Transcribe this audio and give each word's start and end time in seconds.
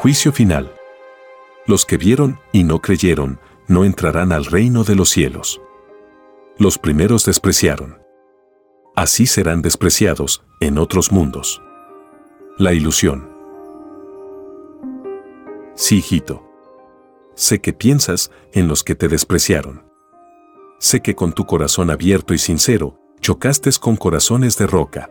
Juicio 0.00 0.32
final. 0.32 0.74
Los 1.66 1.84
que 1.84 1.98
vieron 1.98 2.40
y 2.52 2.64
no 2.64 2.80
creyeron 2.80 3.38
no 3.68 3.84
entrarán 3.84 4.32
al 4.32 4.46
reino 4.46 4.82
de 4.82 4.94
los 4.94 5.10
cielos. 5.10 5.60
Los 6.56 6.78
primeros 6.78 7.26
despreciaron. 7.26 7.98
Así 8.96 9.26
serán 9.26 9.60
despreciados 9.60 10.42
en 10.60 10.78
otros 10.78 11.12
mundos. 11.12 11.60
La 12.56 12.72
ilusión. 12.72 13.28
Sí, 15.74 15.98
hijito. 15.98 16.50
Sé 17.34 17.60
que 17.60 17.74
piensas 17.74 18.30
en 18.54 18.68
los 18.68 18.82
que 18.82 18.94
te 18.94 19.06
despreciaron. 19.06 19.84
Sé 20.78 21.02
que 21.02 21.14
con 21.14 21.34
tu 21.34 21.44
corazón 21.44 21.90
abierto 21.90 22.32
y 22.32 22.38
sincero, 22.38 22.98
chocaste 23.20 23.68
con 23.78 23.96
corazones 23.96 24.56
de 24.56 24.66
roca. 24.66 25.10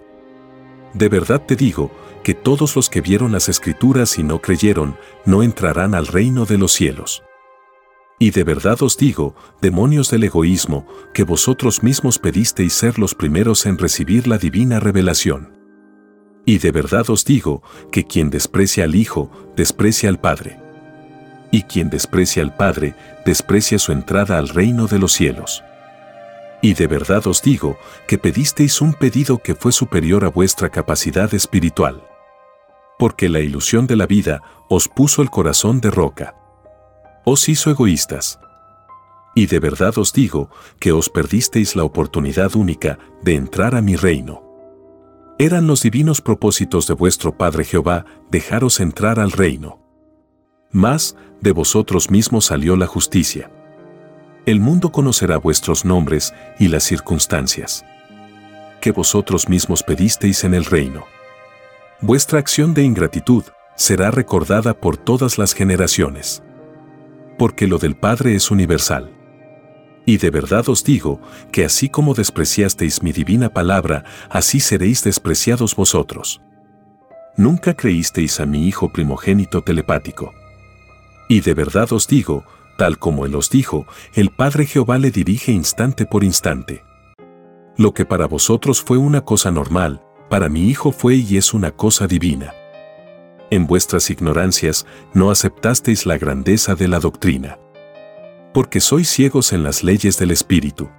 De 0.94 1.10
verdad 1.10 1.44
te 1.46 1.56
digo 1.56 1.92
que 2.24 2.34
todos 2.34 2.76
los 2.76 2.90
que 2.90 3.02
vieron 3.02 3.32
las 3.32 3.50
escrituras 3.50 4.18
y 4.18 4.24
no 4.24 4.42
creyeron, 4.42 4.98
no 5.26 5.44
entrarán 5.44 5.96
al 5.96 6.08
reino 6.08 6.46
de 6.46 6.58
los 6.58 6.74
cielos. 6.74 7.24
Y 8.18 8.32
de 8.32 8.44
verdad 8.44 8.82
os 8.84 8.98
digo, 8.98 9.34
demonios 9.62 10.12
del 10.12 10.26
egoísmo, 10.26 10.86
que 11.14 11.24
vosotros 11.24 11.84
mismos 11.84 12.20
pedisteis 12.20 12.74
ser 12.74 13.00
los 13.00 13.16
primeros 13.16 13.66
en 13.66 13.78
recibir 13.78 14.28
la 14.28 14.38
divina 14.38 14.80
revelación. 14.82 15.54
Y 16.46 16.58
de 16.58 16.72
verdad 16.72 17.10
os 17.10 17.24
digo, 17.24 17.64
que 17.92 18.06
quien 18.06 18.30
desprecia 18.30 18.84
al 18.84 18.96
Hijo, 18.96 19.32
desprecia 19.56 20.10
al 20.10 20.20
Padre. 20.20 20.60
Y 21.52 21.64
quien 21.64 21.90
desprecia 21.90 22.44
al 22.44 22.56
Padre, 22.56 22.94
desprecia 23.26 23.80
su 23.80 23.94
entrada 23.94 24.38
al 24.38 24.50
reino 24.50 24.88
de 24.88 25.00
los 25.00 25.14
cielos. 25.14 25.64
Y 26.62 26.74
de 26.74 26.88
verdad 26.88 27.26
os 27.28 27.42
digo, 27.42 27.78
que 28.08 28.18
pedisteis 28.18 28.82
un 28.82 28.94
pedido 28.94 29.38
que 29.38 29.56
fue 29.56 29.72
superior 29.72 30.26
a 30.26 30.30
vuestra 30.30 30.70
capacidad 30.70 31.34
espiritual. 31.34 32.04
Porque 32.98 33.30
la 33.30 33.40
ilusión 33.40 33.88
de 33.88 33.96
la 33.96 34.08
vida 34.08 34.42
os 34.68 34.88
puso 34.88 35.22
el 35.22 35.30
corazón 35.30 35.80
de 35.80 35.90
roca 35.90 36.36
os 37.32 37.48
hizo 37.48 37.70
egoístas. 37.70 38.40
Y 39.36 39.46
de 39.46 39.60
verdad 39.60 39.98
os 39.98 40.14
digo 40.14 40.50
que 40.80 40.92
os 40.92 41.10
perdisteis 41.10 41.76
la 41.76 41.84
oportunidad 41.84 42.56
única 42.56 42.98
de 43.22 43.36
entrar 43.36 43.76
a 43.76 43.82
mi 43.82 43.96
reino. 43.96 44.44
Eran 45.38 45.68
los 45.68 45.84
divinos 45.84 46.22
propósitos 46.22 46.88
de 46.88 46.96
vuestro 46.96 47.38
Padre 47.38 47.64
Jehová 47.64 48.06
dejaros 48.30 48.80
entrar 48.80 49.20
al 49.20 49.32
reino. 49.32 49.80
Mas, 50.72 51.16
de 51.40 51.52
vosotros 51.52 52.10
mismos 52.10 52.46
salió 52.46 52.76
la 52.76 52.88
justicia. 52.88 53.52
El 54.50 54.62
mundo 54.62 54.92
conocerá 54.92 55.38
vuestros 55.38 55.86
nombres 55.86 56.34
y 56.58 56.70
las 56.70 56.84
circunstancias 56.84 57.86
que 58.82 58.92
vosotros 58.92 59.48
mismos 59.48 59.84
pedisteis 59.84 60.44
en 60.44 60.56
el 60.56 60.66
reino. 60.66 61.06
Vuestra 62.02 62.40
acción 62.40 62.74
de 62.74 62.82
ingratitud 62.82 63.44
será 63.76 64.10
recordada 64.10 64.74
por 64.74 64.98
todas 64.98 65.38
las 65.38 65.54
generaciones 65.54 66.42
porque 67.38 67.68
lo 67.68 67.78
del 67.78 67.96
Padre 67.96 68.34
es 68.34 68.50
universal. 68.50 69.12
Y 70.08 70.18
de 70.18 70.32
verdad 70.32 70.68
os 70.68 70.84
digo, 70.84 71.22
que 71.52 71.64
así 71.64 71.88
como 71.88 72.16
despreciasteis 72.16 73.04
mi 73.04 73.12
divina 73.12 73.50
palabra, 73.50 74.04
así 74.32 74.60
seréis 74.60 75.04
despreciados 75.04 75.76
vosotros. 75.76 76.42
Nunca 77.38 77.76
creísteis 77.76 78.40
a 78.40 78.48
mi 78.48 78.68
Hijo 78.68 78.92
primogénito 78.92 79.62
telepático. 79.62 80.34
Y 81.30 81.42
de 81.42 81.54
verdad 81.54 81.94
os 81.94 82.08
digo, 82.08 82.46
tal 82.80 82.98
como 82.98 83.28
Él 83.28 83.36
os 83.36 83.52
dijo, 83.52 83.86
el 84.16 84.32
Padre 84.32 84.66
Jehová 84.66 84.98
le 84.98 85.12
dirige 85.12 85.52
instante 85.52 86.08
por 86.08 86.24
instante. 86.24 86.84
Lo 87.78 87.94
que 87.94 88.06
para 88.06 88.26
vosotros 88.26 88.82
fue 88.82 88.98
una 88.98 89.22
cosa 89.22 89.52
normal, 89.52 90.02
para 90.32 90.50
mi 90.50 90.68
Hijo 90.68 90.92
fue 90.92 91.14
y 91.18 91.38
es 91.38 91.54
una 91.54 91.70
cosa 91.70 92.08
divina 92.08 92.56
en 93.52 93.68
vuestras 93.68 94.10
ignorancias 94.10 94.86
no 95.14 95.32
aceptasteis 95.32 96.06
la 96.06 96.18
grandeza 96.18 96.76
de 96.76 96.88
la 96.88 97.00
doctrina. 97.00 97.60
Porque 98.54 98.80
sois 98.80 99.10
ciegos 99.10 99.54
en 99.54 99.64
las 99.64 99.84
leyes 99.84 100.18
del 100.18 100.32
Espíritu. 100.32 100.90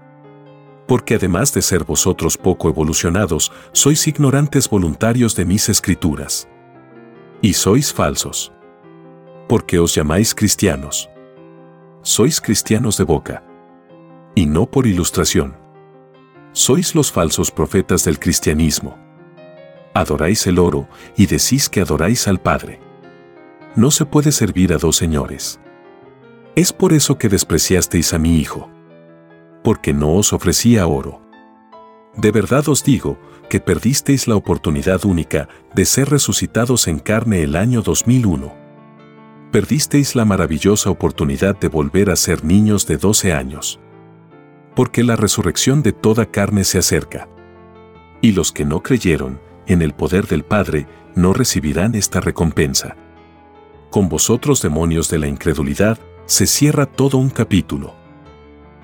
Porque 0.87 1.17
además 1.17 1.53
de 1.55 1.63
ser 1.63 1.85
vosotros 1.85 2.37
poco 2.37 2.69
evolucionados, 2.69 3.53
sois 3.73 4.07
ignorantes 4.07 4.69
voluntarios 4.69 5.37
de 5.37 5.45
mis 5.45 5.69
escrituras. 5.69 6.49
Y 7.43 7.55
sois 7.55 7.93
falsos. 7.93 8.53
Porque 9.49 9.79
os 9.79 9.95
llamáis 9.95 10.35
cristianos. 10.35 11.09
Sois 12.03 12.41
cristianos 12.41 12.97
de 12.97 13.05
boca. 13.05 13.45
Y 14.35 14.47
no 14.47 14.71
por 14.71 14.87
ilustración. 14.87 15.57
Sois 16.53 16.95
los 16.95 17.13
falsos 17.13 17.51
profetas 17.51 18.05
del 18.05 18.19
cristianismo 18.19 18.97
adoráis 19.95 20.47
el 20.47 20.59
oro 20.59 20.89
y 21.17 21.27
decís 21.27 21.69
que 21.69 21.81
adoráis 21.81 22.29
al 22.29 22.41
Padre. 22.41 22.81
No 23.77 23.91
se 23.91 24.05
puede 24.05 24.33
servir 24.33 24.73
a 24.73 24.79
dos 24.79 24.97
señores. 24.97 25.61
Es 26.57 26.73
por 26.73 26.93
eso 26.93 27.19
que 27.19 27.29
despreciasteis 27.29 28.13
a 28.13 28.19
mi 28.19 28.39
Hijo. 28.39 28.69
Porque 29.63 29.93
no 29.93 30.15
os 30.15 30.33
ofrecía 30.33 30.87
oro. 30.87 31.21
De 32.17 32.33
verdad 32.33 32.69
os 32.69 32.83
digo 32.83 33.19
que 33.49 33.61
perdisteis 33.61 34.27
la 34.27 34.37
oportunidad 34.37 35.05
única 35.05 35.49
de 35.75 35.85
ser 35.85 36.09
resucitados 36.09 36.89
en 36.89 36.99
carne 36.99 37.43
el 37.43 37.57
año 37.57 37.83
2001. 37.83 38.60
Perdisteis 39.51 40.15
la 40.15 40.25
maravillosa 40.25 40.91
oportunidad 40.91 41.59
de 41.59 41.67
volver 41.67 42.11
a 42.11 42.17
ser 42.17 42.45
niños 42.45 42.87
de 42.87 42.99
12 42.99 43.33
años. 43.33 43.81
Porque 44.77 45.03
la 45.03 45.17
resurrección 45.17 45.83
de 45.83 45.91
toda 45.93 46.27
carne 46.27 46.63
se 46.63 46.79
acerca. 46.79 47.29
Y 48.21 48.31
los 48.31 48.53
que 48.53 48.65
no 48.65 48.81
creyeron, 48.81 49.41
en 49.67 49.83
el 49.83 49.93
poder 49.93 50.29
del 50.29 50.45
Padre, 50.45 50.87
no 51.17 51.33
recibirán 51.33 51.97
esta 51.97 52.21
recompensa. 52.21 52.97
Con 53.91 54.09
vosotros 54.09 54.63
demonios 54.63 55.11
de 55.11 55.19
la 55.19 55.27
incredulidad, 55.27 55.99
se 56.27 56.47
cierra 56.47 56.87
todo 56.87 57.19
un 57.19 57.29
capítulo. 57.29 57.97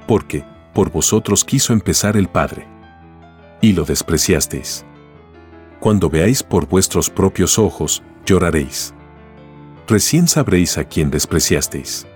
Porque, 0.09 0.45
por 0.75 0.91
vosotros 0.91 1.45
quiso 1.45 1.75
empezar 1.75 2.17
el 2.17 2.27
Padre. 2.27 2.67
Y 3.61 3.73
lo 3.73 3.85
despreciasteis. 3.85 4.85
Cuando 5.79 6.11
veáis 6.11 6.43
por 6.43 6.67
vuestros 6.67 7.09
propios 7.09 7.57
ojos, 7.57 8.03
lloraréis. 8.25 8.96
Recién 9.89 10.27
sabréis 10.27 10.79
a 10.79 10.85
quién 10.85 11.11
despreciasteis. 11.11 12.07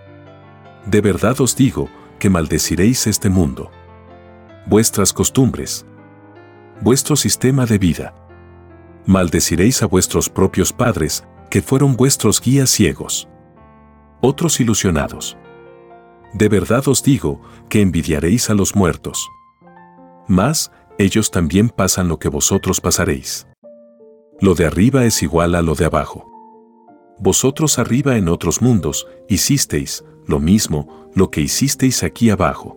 De 0.86 1.00
verdad 1.00 1.40
os 1.40 1.54
digo 1.54 1.88
que 2.18 2.30
maldeciréis 2.30 3.06
este 3.06 3.28
mundo. 3.28 3.70
Vuestras 4.66 5.12
costumbres. 5.12 5.86
Vuestro 6.80 7.16
sistema 7.16 7.66
de 7.66 7.78
vida 7.78 8.14
maldeciréis 9.06 9.82
a 9.82 9.86
vuestros 9.86 10.28
propios 10.28 10.72
padres, 10.72 11.24
que 11.50 11.62
fueron 11.62 11.96
vuestros 11.96 12.40
guías 12.40 12.70
ciegos. 12.70 13.28
Otros 14.20 14.60
ilusionados. 14.60 15.36
De 16.32 16.48
verdad 16.48 16.86
os 16.86 17.02
digo 17.02 17.40
que 17.68 17.80
envidiaréis 17.80 18.50
a 18.50 18.54
los 18.54 18.76
muertos. 18.76 19.28
Mas, 20.28 20.70
ellos 20.98 21.30
también 21.30 21.70
pasan 21.70 22.08
lo 22.08 22.18
que 22.18 22.28
vosotros 22.28 22.80
pasaréis. 22.80 23.46
Lo 24.40 24.54
de 24.54 24.66
arriba 24.66 25.04
es 25.04 25.22
igual 25.22 25.54
a 25.54 25.62
lo 25.62 25.74
de 25.74 25.86
abajo. 25.86 26.30
Vosotros 27.20 27.78
arriba 27.78 28.16
en 28.16 28.28
otros 28.28 28.60
mundos 28.60 29.06
hicisteis 29.28 30.04
lo 30.26 30.40
mismo, 30.40 31.10
lo 31.14 31.30
que 31.30 31.40
hicisteis 31.40 32.02
aquí 32.02 32.30
abajo. 32.30 32.76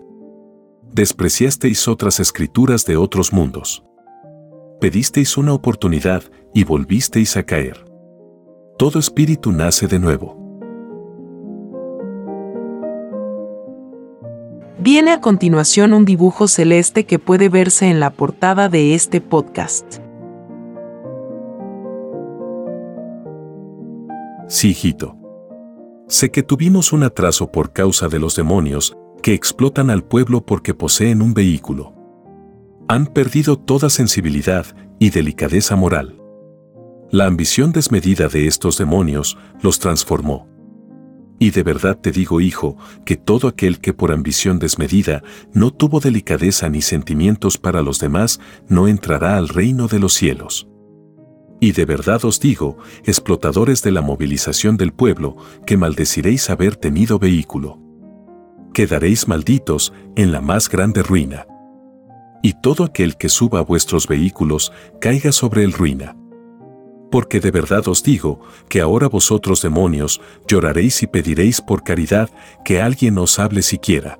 Despreciasteis 0.91 1.87
otras 1.87 2.19
escrituras 2.19 2.85
de 2.85 2.97
otros 2.97 3.33
mundos 3.33 3.83
pedisteis 4.83 5.37
una 5.37 5.53
oportunidad 5.53 6.23
y 6.53 6.65
volvisteis 6.65 7.37
a 7.37 7.43
caer. 7.43 7.85
Todo 8.77 8.99
espíritu 8.99 9.53
nace 9.53 9.87
de 9.87 9.97
nuevo. 9.97 10.37
Viene 14.77 15.11
a 15.11 15.21
continuación 15.21 15.93
un 15.93 16.03
dibujo 16.03 16.49
celeste 16.49 17.05
que 17.05 17.17
puede 17.17 17.47
verse 17.47 17.89
en 17.89 18.01
la 18.01 18.09
portada 18.09 18.67
de 18.67 18.93
este 18.93 19.21
podcast. 19.21 20.02
Sí, 24.47 24.69
hijito. 24.69 25.17
Sé 26.07 26.31
que 26.31 26.43
tuvimos 26.43 26.93
un 26.93 27.03
atraso 27.03 27.51
por 27.51 27.73
causa 27.73 28.07
de 28.07 28.19
los 28.19 28.35
demonios 28.35 28.95
que 29.21 29.33
explotan 29.33 29.89
al 29.89 30.03
pueblo 30.03 30.45
porque 30.45 30.73
poseen 30.73 31.21
un 31.21 31.33
vehículo 31.33 31.93
han 32.87 33.07
perdido 33.07 33.57
toda 33.57 33.89
sensibilidad 33.89 34.65
y 34.99 35.09
delicadeza 35.09 35.75
moral. 35.75 36.19
La 37.11 37.25
ambición 37.25 37.71
desmedida 37.71 38.27
de 38.27 38.47
estos 38.47 38.77
demonios 38.77 39.37
los 39.61 39.79
transformó. 39.79 40.47
Y 41.39 41.51
de 41.51 41.63
verdad 41.63 41.97
te 41.99 42.11
digo, 42.11 42.41
hijo, 42.41 42.77
que 43.05 43.17
todo 43.17 43.47
aquel 43.47 43.79
que 43.79 43.93
por 43.93 44.11
ambición 44.11 44.59
desmedida 44.59 45.23
no 45.53 45.71
tuvo 45.71 45.99
delicadeza 45.99 46.69
ni 46.69 46.81
sentimientos 46.81 47.57
para 47.57 47.81
los 47.81 47.99
demás, 47.99 48.39
no 48.67 48.87
entrará 48.87 49.37
al 49.37 49.49
reino 49.49 49.87
de 49.87 49.99
los 49.99 50.13
cielos. 50.13 50.67
Y 51.63 51.71
de 51.71 51.85
verdad 51.85 52.25
os 52.25 52.41
digo, 52.41 52.77
explotadores 53.05 53.81
de 53.83 53.91
la 53.91 54.01
movilización 54.01 54.75
del 54.75 54.91
pueblo, 54.91 55.37
que 55.65 55.77
maldeciréis 55.77 56.49
haber 56.49 56.75
tenido 56.75 57.19
vehículo. 57.19 57.79
Quedaréis 58.73 59.29
malditos 59.29 59.93
en 60.17 60.33
la 60.33 60.41
más 60.41 60.67
grande 60.67 61.03
ruina. 61.03 61.47
Y 62.41 62.59
todo 62.61 62.83
aquel 62.83 63.15
que 63.15 63.29
suba 63.29 63.59
a 63.59 63.63
vuestros 63.63 64.09
vehículos 64.09 64.73
caiga 64.99 65.31
sobre 65.31 65.63
el 65.63 65.71
ruina 65.71 66.17
porque 67.09 67.39
de 67.39 67.51
verdad 67.51 67.87
os 67.87 68.01
digo 68.01 68.39
que 68.69 68.81
ahora 68.81 69.07
vosotros 69.07 69.61
demonios 69.61 70.19
lloraréis 70.47 71.03
y 71.03 71.07
pediréis 71.07 71.61
por 71.61 71.83
caridad 71.83 72.27
que 72.65 72.81
alguien 72.81 73.19
os 73.19 73.37
hable 73.37 73.61
siquiera. 73.61 74.19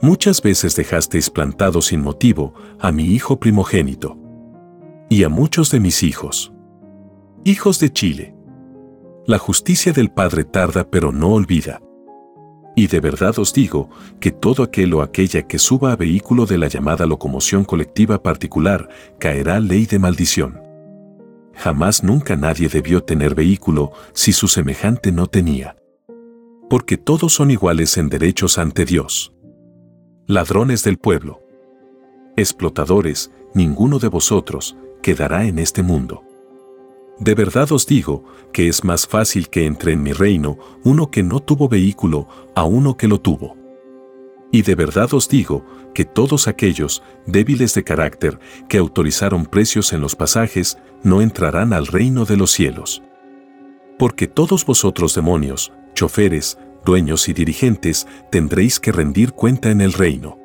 Muchas 0.00 0.42
veces 0.42 0.74
dejasteis 0.74 1.30
plantado 1.30 1.80
sin 1.80 2.00
motivo 2.00 2.54
a 2.80 2.90
mi 2.90 3.04
hijo 3.04 3.38
primogénito 3.38 4.21
y 5.12 5.24
a 5.24 5.28
muchos 5.28 5.70
de 5.70 5.78
mis 5.78 6.02
hijos. 6.04 6.54
Hijos 7.44 7.78
de 7.78 7.92
Chile. 7.92 8.34
La 9.26 9.38
justicia 9.38 9.92
del 9.92 10.10
Padre 10.10 10.44
tarda 10.44 10.88
pero 10.88 11.12
no 11.12 11.34
olvida. 11.34 11.82
Y 12.74 12.86
de 12.86 12.98
verdad 13.00 13.38
os 13.38 13.52
digo 13.52 13.90
que 14.20 14.30
todo 14.30 14.62
aquel 14.62 14.94
o 14.94 15.02
aquella 15.02 15.42
que 15.42 15.58
suba 15.58 15.92
a 15.92 15.96
vehículo 15.96 16.46
de 16.46 16.56
la 16.56 16.68
llamada 16.68 17.04
locomoción 17.04 17.64
colectiva 17.64 18.22
particular 18.22 18.88
caerá 19.18 19.60
ley 19.60 19.84
de 19.84 19.98
maldición. 19.98 20.62
Jamás 21.52 22.02
nunca 22.02 22.34
nadie 22.34 22.70
debió 22.70 23.02
tener 23.02 23.34
vehículo 23.34 23.92
si 24.14 24.32
su 24.32 24.48
semejante 24.48 25.12
no 25.12 25.26
tenía. 25.26 25.76
Porque 26.70 26.96
todos 26.96 27.34
son 27.34 27.50
iguales 27.50 27.98
en 27.98 28.08
derechos 28.08 28.56
ante 28.56 28.86
Dios. 28.86 29.34
Ladrones 30.26 30.82
del 30.84 30.96
pueblo. 30.96 31.42
Explotadores, 32.34 33.30
ninguno 33.52 33.98
de 33.98 34.08
vosotros 34.08 34.74
quedará 35.02 35.44
en 35.44 35.58
este 35.58 35.82
mundo. 35.82 36.22
De 37.18 37.34
verdad 37.34 37.70
os 37.72 37.86
digo 37.86 38.24
que 38.52 38.68
es 38.68 38.84
más 38.84 39.06
fácil 39.06 39.48
que 39.48 39.66
entre 39.66 39.92
en 39.92 40.02
mi 40.02 40.12
reino 40.12 40.58
uno 40.82 41.10
que 41.10 41.22
no 41.22 41.40
tuvo 41.40 41.68
vehículo 41.68 42.26
a 42.54 42.64
uno 42.64 42.96
que 42.96 43.06
lo 43.06 43.20
tuvo. 43.20 43.56
Y 44.50 44.62
de 44.62 44.74
verdad 44.74 45.12
os 45.14 45.28
digo 45.28 45.64
que 45.94 46.04
todos 46.04 46.48
aquellos, 46.48 47.02
débiles 47.26 47.74
de 47.74 47.84
carácter, 47.84 48.38
que 48.68 48.78
autorizaron 48.78 49.46
precios 49.46 49.92
en 49.92 50.00
los 50.00 50.16
pasajes, 50.16 50.78
no 51.02 51.20
entrarán 51.20 51.72
al 51.72 51.86
reino 51.86 52.24
de 52.24 52.36
los 52.36 52.50
cielos. 52.50 53.02
Porque 53.98 54.26
todos 54.26 54.66
vosotros 54.66 55.14
demonios, 55.14 55.72
choferes, 55.94 56.58
dueños 56.84 57.28
y 57.28 57.32
dirigentes, 57.32 58.06
tendréis 58.30 58.80
que 58.80 58.92
rendir 58.92 59.32
cuenta 59.32 59.70
en 59.70 59.80
el 59.80 59.92
reino. 59.92 60.38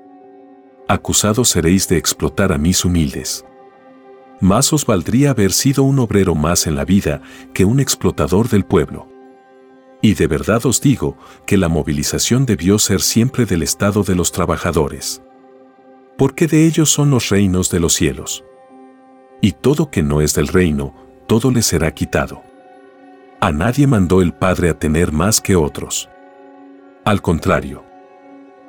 Acusados 0.88 1.50
seréis 1.50 1.88
de 1.88 1.98
explotar 1.98 2.54
a 2.54 2.58
mis 2.58 2.86
humildes. 2.86 3.46
Más 4.40 4.72
os 4.72 4.86
valdría 4.86 5.32
haber 5.32 5.52
sido 5.52 5.84
un 5.84 6.00
obrero 6.00 6.36
más 6.36 6.68
en 6.68 6.76
la 6.76 6.86
vida 6.86 7.22
que 7.54 7.66
un 7.66 7.80
explotador 7.80 8.50
del 8.50 8.66
pueblo. 8.66 9.10
Y 10.02 10.14
de 10.14 10.28
verdad 10.28 10.66
os 10.66 10.80
digo 10.80 11.18
que 11.48 11.58
la 11.58 11.70
movilización 11.70 12.46
debió 12.46 12.78
ser 12.78 13.02
siempre 13.02 13.46
del 13.46 13.64
estado 13.64 14.04
de 14.04 14.16
los 14.16 14.32
trabajadores. 14.32 15.24
Porque 16.18 16.48
de 16.48 16.66
ellos 16.66 16.92
son 16.92 17.10
los 17.10 17.30
reinos 17.30 17.72
de 17.72 17.80
los 17.80 17.94
cielos. 17.94 18.44
Y 19.42 19.54
todo 19.54 19.90
que 19.90 20.04
no 20.04 20.22
es 20.22 20.36
del 20.36 20.48
reino, 20.48 20.94
todo 21.28 21.52
le 21.52 21.64
será 21.64 21.94
quitado. 21.94 22.44
A 23.40 23.52
nadie 23.52 23.88
mandó 23.88 24.22
el 24.22 24.34
Padre 24.34 24.70
a 24.70 24.78
tener 24.78 25.12
más 25.12 25.42
que 25.42 25.56
otros. 25.56 26.10
Al 27.06 27.22
contrario, 27.22 27.84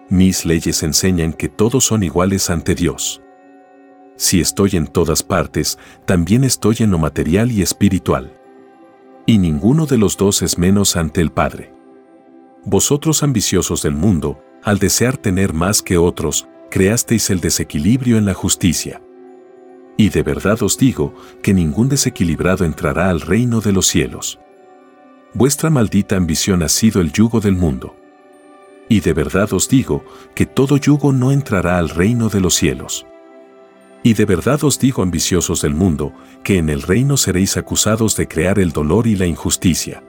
mis 0.09 0.47
leyes 0.47 0.83
enseñan 0.83 1.35
que 1.35 1.49
todos 1.49 1.85
son 1.85 2.03
iguales 2.03 2.49
ante 2.49 2.75
Dios. 2.75 3.23
Si 4.19 4.41
estoy 4.41 4.73
en 4.75 4.87
todas 4.87 5.23
partes, 5.23 5.79
también 6.05 6.45
estoy 6.45 6.77
en 6.81 6.91
lo 6.91 6.99
material 6.99 7.51
y 7.51 7.63
espiritual 7.63 8.35
y 9.29 9.37
ninguno 9.37 9.85
de 9.85 9.99
los 9.99 10.17
dos 10.17 10.41
es 10.41 10.57
menos 10.57 10.97
ante 10.97 11.21
el 11.21 11.31
Padre. 11.31 11.71
Vosotros 12.65 13.23
ambiciosos 13.23 13.83
del 13.83 13.93
mundo, 13.93 14.43
al 14.63 14.79
desear 14.79 15.19
tener 15.19 15.53
más 15.53 15.83
que 15.83 15.99
otros, 15.99 16.49
creasteis 16.71 17.29
el 17.29 17.39
desequilibrio 17.41 18.17
en 18.17 18.25
la 18.25 18.33
justicia. 18.33 19.03
Y 19.99 20.09
de 20.09 20.23
verdad 20.23 20.63
os 20.63 20.79
digo 20.79 21.15
que 21.43 21.53
ningún 21.53 21.91
desequilibrado 21.91 22.65
entrará 22.65 23.11
al 23.11 23.21
reino 23.21 23.61
de 23.61 23.73
los 23.73 23.87
cielos. 23.87 24.41
Vuestra 25.35 25.69
maldita 25.69 26.17
ambición 26.17 26.63
ha 26.63 26.71
sido 26.71 27.03
el 27.03 27.13
yugo 27.13 27.41
del 27.41 27.55
mundo. 27.55 27.97
Y 28.89 29.01
de 29.01 29.13
verdad 29.13 29.53
os 29.53 29.69
digo 29.69 30.07
que 30.35 30.47
todo 30.47 30.79
yugo 30.79 31.13
no 31.13 31.33
entrará 31.33 31.77
al 31.77 31.91
reino 31.91 32.31
de 32.31 32.41
los 32.41 32.55
cielos. 32.55 33.05
Y 34.03 34.15
de 34.15 34.25
verdad 34.25 34.63
os 34.65 34.79
digo 34.79 35.03
ambiciosos 35.03 35.63
del 35.63 35.75
mundo, 35.75 36.13
que 36.45 36.59
en 36.59 36.69
el 36.69 36.83
reino 36.83 37.17
seréis 37.17 37.57
acusados 37.57 38.17
de 38.17 38.29
crear 38.29 38.59
el 38.59 38.73
dolor 38.73 39.07
y 39.07 39.17
la 39.17 39.27
injusticia. 39.27 40.03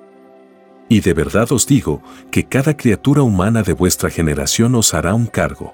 Y 0.87 1.01
de 1.01 1.13
verdad 1.13 1.51
os 1.51 1.67
digo 1.67 2.01
que 2.31 2.45
cada 2.45 2.77
criatura 2.77 3.21
humana 3.21 3.63
de 3.63 3.73
vuestra 3.73 4.09
generación 4.09 4.75
os 4.75 4.93
hará 4.93 5.13
un 5.13 5.25
cargo. 5.25 5.73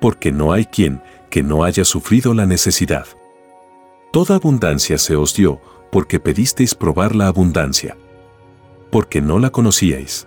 Porque 0.00 0.32
no 0.32 0.52
hay 0.52 0.64
quien 0.66 1.02
que 1.30 1.42
no 1.42 1.64
haya 1.64 1.84
sufrido 1.84 2.34
la 2.34 2.46
necesidad. 2.46 3.06
Toda 4.12 4.36
abundancia 4.36 4.98
se 4.98 5.14
os 5.14 5.34
dio, 5.34 5.60
porque 5.92 6.20
pedisteis 6.20 6.74
probar 6.74 7.14
la 7.14 7.28
abundancia. 7.28 7.96
Porque 8.90 9.20
no 9.20 9.38
la 9.38 9.50
conocíais. 9.50 10.26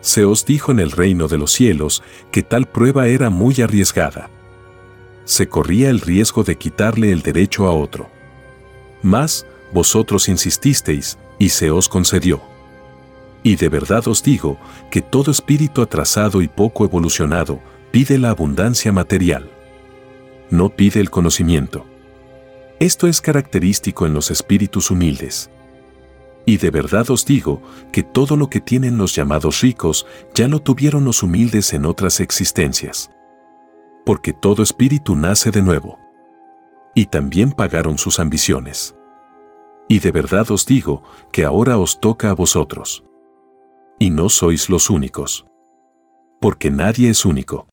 Se 0.00 0.24
os 0.24 0.44
dijo 0.44 0.72
en 0.72 0.80
el 0.80 0.90
reino 0.90 1.28
de 1.28 1.38
los 1.38 1.52
cielos 1.52 2.02
que 2.32 2.42
tal 2.42 2.66
prueba 2.66 3.06
era 3.06 3.30
muy 3.30 3.60
arriesgada 3.60 4.30
se 5.30 5.48
corría 5.48 5.90
el 5.90 6.00
riesgo 6.00 6.42
de 6.42 6.58
quitarle 6.58 7.12
el 7.12 7.22
derecho 7.22 7.68
a 7.68 7.72
otro. 7.72 8.10
Mas, 9.00 9.46
vosotros 9.72 10.28
insististeis, 10.28 11.18
y 11.38 11.50
se 11.50 11.70
os 11.70 11.88
concedió. 11.88 12.42
Y 13.44 13.54
de 13.54 13.68
verdad 13.68 14.08
os 14.08 14.24
digo 14.24 14.58
que 14.90 15.00
todo 15.00 15.30
espíritu 15.30 15.82
atrasado 15.82 16.42
y 16.42 16.48
poco 16.48 16.84
evolucionado 16.84 17.60
pide 17.92 18.18
la 18.18 18.30
abundancia 18.30 18.90
material. 18.90 19.48
No 20.50 20.68
pide 20.68 20.98
el 20.98 21.10
conocimiento. 21.10 21.86
Esto 22.80 23.06
es 23.06 23.20
característico 23.20 24.06
en 24.06 24.14
los 24.14 24.32
espíritus 24.32 24.90
humildes. 24.90 25.48
Y 26.44 26.56
de 26.56 26.72
verdad 26.72 27.08
os 27.08 27.24
digo 27.24 27.62
que 27.92 28.02
todo 28.02 28.36
lo 28.36 28.50
que 28.50 28.60
tienen 28.60 28.98
los 28.98 29.14
llamados 29.14 29.60
ricos 29.60 30.06
ya 30.34 30.48
lo 30.48 30.60
tuvieron 30.60 31.04
los 31.04 31.22
humildes 31.22 31.72
en 31.72 31.86
otras 31.86 32.18
existencias 32.18 33.10
porque 34.04 34.32
todo 34.32 34.62
espíritu 34.62 35.16
nace 35.16 35.50
de 35.50 35.62
nuevo. 35.62 35.98
Y 36.94 37.06
también 37.06 37.52
pagaron 37.52 37.98
sus 37.98 38.18
ambiciones. 38.18 38.94
Y 39.88 39.98
de 39.98 40.12
verdad 40.12 40.50
os 40.50 40.66
digo 40.66 41.02
que 41.32 41.44
ahora 41.44 41.78
os 41.78 42.00
toca 42.00 42.30
a 42.30 42.34
vosotros. 42.34 43.04
Y 43.98 44.10
no 44.10 44.28
sois 44.28 44.70
los 44.70 44.90
únicos. 44.90 45.46
Porque 46.40 46.70
nadie 46.70 47.10
es 47.10 47.24
único. 47.24 47.68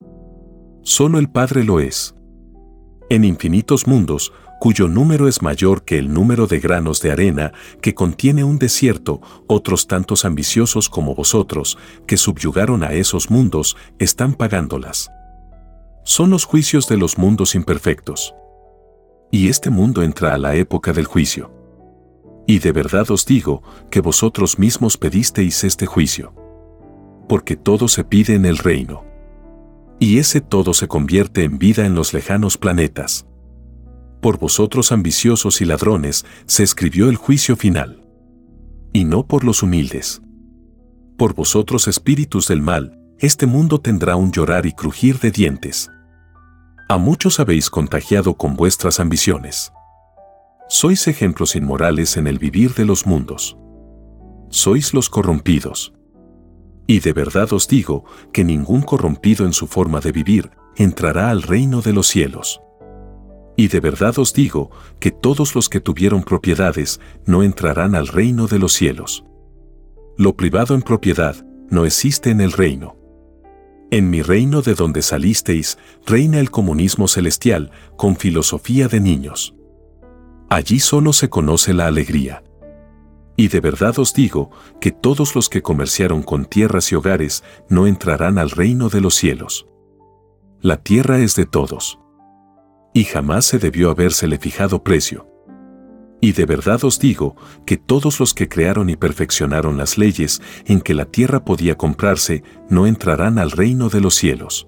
Solo 0.81 1.19
el 1.19 1.29
Padre 1.29 1.63
lo 1.63 1.79
es. 1.79 2.15
En 3.09 3.23
infinitos 3.23 3.87
mundos, 3.87 4.33
cuyo 4.59 4.87
número 4.87 5.27
es 5.27 5.41
mayor 5.41 5.85
que 5.85 5.97
el 5.97 6.13
número 6.13 6.47
de 6.47 6.59
granos 6.59 7.01
de 7.01 7.11
arena 7.11 7.53
que 7.81 7.93
contiene 7.93 8.43
un 8.43 8.57
desierto, 8.57 9.21
otros 9.47 9.87
tantos 9.87 10.25
ambiciosos 10.25 10.89
como 10.89 11.15
vosotros, 11.15 11.77
que 12.05 12.17
subyugaron 12.17 12.83
a 12.83 12.93
esos 12.93 13.29
mundos, 13.29 13.77
están 13.99 14.33
pagándolas 14.33 15.09
son 16.07 16.29
los 16.29 16.45
juicios 16.45 16.87
de 16.87 16.95
los 16.95 17.17
mundos 17.17 17.53
imperfectos. 17.53 18.33
Y 19.29 19.49
este 19.49 19.69
mundo 19.69 20.03
entra 20.03 20.33
a 20.33 20.37
la 20.37 20.55
época 20.55 20.93
del 20.93 21.03
juicio. 21.03 21.51
Y 22.47 22.59
de 22.59 22.71
verdad 22.71 23.11
os 23.11 23.25
digo 23.25 23.61
que 23.91 23.99
vosotros 23.99 24.57
mismos 24.57 24.95
pedisteis 24.95 25.65
este 25.65 25.85
juicio. 25.85 26.33
Porque 27.27 27.57
todo 27.57 27.89
se 27.89 28.05
pide 28.05 28.35
en 28.35 28.45
el 28.45 28.57
reino. 28.57 29.03
Y 29.99 30.17
ese 30.17 30.39
todo 30.39 30.73
se 30.73 30.87
convierte 30.87 31.43
en 31.43 31.57
vida 31.57 31.85
en 31.85 31.93
los 31.93 32.13
lejanos 32.13 32.57
planetas. 32.57 33.27
Por 34.21 34.39
vosotros 34.39 34.93
ambiciosos 34.93 35.59
y 35.59 35.65
ladrones 35.65 36.25
se 36.45 36.63
escribió 36.63 37.09
el 37.09 37.17
juicio 37.17 37.57
final. 37.57 38.07
Y 38.93 39.03
no 39.03 39.27
por 39.27 39.43
los 39.43 39.61
humildes. 39.61 40.21
Por 41.17 41.35
vosotros 41.35 41.89
espíritus 41.89 42.47
del 42.47 42.61
mal, 42.61 42.97
este 43.19 43.45
mundo 43.45 43.81
tendrá 43.81 44.15
un 44.15 44.31
llorar 44.31 44.65
y 44.65 44.71
crujir 44.71 45.19
de 45.19 45.31
dientes. 45.31 45.91
A 46.89 46.97
muchos 46.97 47.41
habéis 47.41 47.69
contagiado 47.69 48.35
con 48.35 48.55
vuestras 48.55 49.01
ambiciones. 49.01 49.73
Sois 50.69 51.09
ejemplos 51.09 51.57
inmorales 51.57 52.15
en 52.15 52.27
el 52.27 52.39
vivir 52.39 52.75
de 52.75 52.85
los 52.85 53.05
mundos. 53.05 53.57
Sois 54.49 54.93
los 54.93 55.09
corrompidos. 55.09 55.91
Y 56.87 57.01
de 57.01 57.11
verdad 57.11 57.51
os 57.51 57.67
digo 57.67 58.05
que 58.31 58.45
ningún 58.45 58.83
corrompido 58.83 59.45
en 59.45 59.51
su 59.51 59.67
forma 59.67 59.99
de 59.99 60.13
vivir 60.13 60.51
entrará 60.77 61.29
al 61.29 61.41
reino 61.41 61.81
de 61.81 61.91
los 61.91 62.07
cielos. 62.07 62.61
Y 63.57 63.67
de 63.67 63.81
verdad 63.81 64.17
os 64.17 64.33
digo 64.33 64.71
que 65.01 65.11
todos 65.11 65.55
los 65.55 65.67
que 65.67 65.81
tuvieron 65.81 66.23
propiedades 66.23 67.01
no 67.25 67.43
entrarán 67.43 67.95
al 67.95 68.07
reino 68.07 68.47
de 68.47 68.59
los 68.59 68.71
cielos. 68.71 69.25
Lo 70.17 70.37
privado 70.37 70.73
en 70.73 70.83
propiedad 70.83 71.35
no 71.69 71.83
existe 71.83 72.29
en 72.29 72.39
el 72.39 72.53
reino. 72.53 72.96
En 73.89 74.09
mi 74.09 74.21
reino 74.21 74.61
de 74.61 74.75
donde 74.75 75.01
salisteis, 75.01 75.77
reina 76.05 76.39
el 76.39 76.51
comunismo 76.51 77.07
celestial 77.07 77.71
con 77.95 78.17
filosofía 78.17 78.89
de 78.89 78.99
niños. 78.99 79.55
Allí 80.49 80.79
solo 80.79 81.13
se 81.13 81.29
conoce 81.29 81.73
la 81.73 81.87
alegría. 81.87 82.43
Y 83.37 83.47
de 83.47 83.61
verdad 83.61 83.97
os 83.99 84.13
digo 84.13 84.51
que 84.81 84.91
todos 84.91 85.35
los 85.35 85.47
que 85.47 85.61
comerciaron 85.61 86.23
con 86.23 86.45
tierras 86.45 86.91
y 86.91 86.95
hogares 86.95 87.43
no 87.69 87.87
entrarán 87.87 88.37
al 88.39 88.49
reino 88.49 88.89
de 88.89 88.99
los 88.99 89.15
cielos. 89.15 89.67
La 90.59 90.77
tierra 90.77 91.19
es 91.19 91.35
de 91.35 91.45
todos. 91.45 91.99
Y 92.93 93.05
jamás 93.05 93.45
se 93.45 93.59
debió 93.59 93.91
habérsele 93.91 94.37
fijado 94.37 94.83
precio. 94.83 95.27
Y 96.19 96.31
de 96.31 96.45
verdad 96.45 96.83
os 96.83 96.99
digo 96.99 97.35
que 97.65 97.77
todos 97.77 98.19
los 98.19 98.33
que 98.33 98.49
crearon 98.49 98.89
y 98.89 98.95
perfeccionaron 98.95 99.77
las 99.77 99.97
leyes 99.97 100.41
en 100.65 100.81
que 100.81 100.93
la 100.93 101.05
tierra 101.05 101.45
podía 101.45 101.75
comprarse 101.75 102.43
no 102.69 102.87
entrarán 102.87 103.37
al 103.37 103.51
reino 103.51 103.89
de 103.89 104.01
los 104.01 104.15
cielos. 104.15 104.67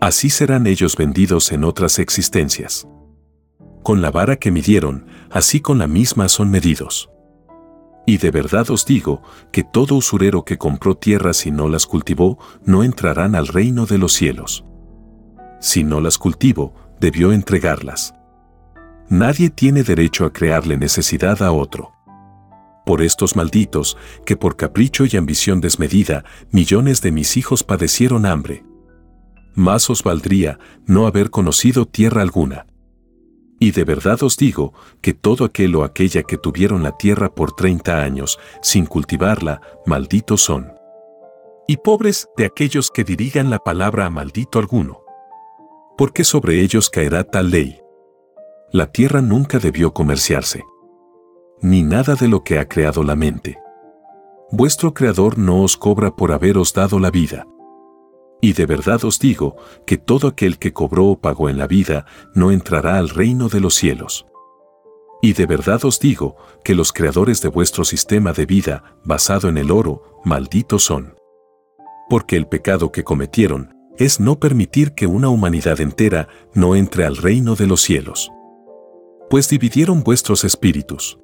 Así 0.00 0.30
serán 0.30 0.66
ellos 0.66 0.96
vendidos 0.96 1.52
en 1.52 1.64
otras 1.64 1.98
existencias. 1.98 2.88
Con 3.82 4.02
la 4.02 4.10
vara 4.10 4.36
que 4.36 4.50
midieron, 4.50 5.06
así 5.30 5.60
con 5.60 5.78
la 5.78 5.86
misma 5.86 6.28
son 6.28 6.50
medidos. 6.50 7.10
Y 8.06 8.18
de 8.18 8.30
verdad 8.30 8.70
os 8.70 8.86
digo 8.86 9.22
que 9.52 9.62
todo 9.62 9.96
usurero 9.96 10.44
que 10.44 10.58
compró 10.58 10.96
tierras 10.96 11.44
y 11.44 11.50
no 11.50 11.68
las 11.68 11.86
cultivó, 11.86 12.38
no 12.64 12.82
entrarán 12.82 13.34
al 13.34 13.48
reino 13.48 13.84
de 13.84 13.98
los 13.98 14.12
cielos. 14.12 14.64
Si 15.60 15.84
no 15.84 16.00
las 16.00 16.18
cultivo, 16.18 16.74
debió 17.00 17.32
entregarlas. 17.32 18.15
Nadie 19.08 19.50
tiene 19.50 19.84
derecho 19.84 20.24
a 20.24 20.32
crearle 20.32 20.76
necesidad 20.76 21.40
a 21.42 21.52
otro. 21.52 21.92
Por 22.84 23.02
estos 23.02 23.36
malditos, 23.36 23.96
que 24.24 24.36
por 24.36 24.56
capricho 24.56 25.04
y 25.06 25.16
ambición 25.16 25.60
desmedida, 25.60 26.24
millones 26.50 27.02
de 27.02 27.12
mis 27.12 27.36
hijos 27.36 27.62
padecieron 27.62 28.26
hambre. 28.26 28.64
Más 29.54 29.88
os 29.90 30.02
valdría 30.02 30.58
no 30.86 31.06
haber 31.06 31.30
conocido 31.30 31.86
tierra 31.86 32.22
alguna. 32.22 32.66
Y 33.60 33.70
de 33.70 33.84
verdad 33.84 34.22
os 34.22 34.36
digo 34.36 34.74
que 35.00 35.14
todo 35.14 35.44
aquel 35.44 35.76
o 35.76 35.84
aquella 35.84 36.24
que 36.24 36.36
tuvieron 36.36 36.82
la 36.82 36.96
tierra 36.96 37.32
por 37.34 37.52
treinta 37.52 38.02
años 38.02 38.38
sin 38.60 38.86
cultivarla, 38.86 39.60
malditos 39.86 40.42
son. 40.42 40.72
Y 41.68 41.78
pobres 41.78 42.28
de 42.36 42.44
aquellos 42.44 42.90
que 42.90 43.04
dirigan 43.04 43.50
la 43.50 43.60
palabra 43.60 44.06
a 44.06 44.10
maldito 44.10 44.58
alguno. 44.58 45.00
Porque 45.96 46.24
sobre 46.24 46.60
ellos 46.60 46.90
caerá 46.90 47.24
tal 47.24 47.50
ley. 47.50 47.80
La 48.72 48.90
tierra 48.90 49.22
nunca 49.22 49.58
debió 49.60 49.92
comerciarse. 49.92 50.64
Ni 51.62 51.82
nada 51.82 52.16
de 52.16 52.26
lo 52.26 52.42
que 52.42 52.58
ha 52.58 52.66
creado 52.66 53.04
la 53.04 53.14
mente. 53.14 53.58
Vuestro 54.50 54.92
Creador 54.92 55.38
no 55.38 55.62
os 55.62 55.76
cobra 55.76 56.14
por 56.14 56.32
haberos 56.32 56.72
dado 56.74 56.98
la 56.98 57.10
vida. 57.10 57.46
Y 58.40 58.52
de 58.52 58.66
verdad 58.66 59.04
os 59.04 59.20
digo 59.20 59.56
que 59.86 59.96
todo 59.96 60.28
aquel 60.28 60.58
que 60.58 60.72
cobró 60.72 61.06
o 61.06 61.20
pagó 61.20 61.48
en 61.48 61.58
la 61.58 61.66
vida 61.66 62.06
no 62.34 62.50
entrará 62.50 62.98
al 62.98 63.08
reino 63.08 63.48
de 63.48 63.60
los 63.60 63.74
cielos. 63.74 64.26
Y 65.22 65.32
de 65.32 65.46
verdad 65.46 65.84
os 65.84 66.00
digo 66.00 66.36
que 66.64 66.74
los 66.74 66.92
creadores 66.92 67.40
de 67.42 67.48
vuestro 67.48 67.84
sistema 67.84 68.32
de 68.32 68.46
vida, 68.46 68.98
basado 69.04 69.48
en 69.48 69.58
el 69.58 69.70
oro, 69.70 70.20
malditos 70.24 70.84
son. 70.84 71.14
Porque 72.10 72.36
el 72.36 72.46
pecado 72.46 72.92
que 72.92 73.04
cometieron 73.04 73.74
es 73.96 74.20
no 74.20 74.38
permitir 74.38 74.92
que 74.92 75.06
una 75.06 75.28
humanidad 75.28 75.80
entera 75.80 76.28
no 76.52 76.76
entre 76.76 77.04
al 77.04 77.16
reino 77.16 77.54
de 77.54 77.66
los 77.66 77.80
cielos. 77.80 78.30
Pues 79.28 79.48
dividieron 79.48 80.04
vuestros 80.04 80.44
espíritus. 80.44 81.18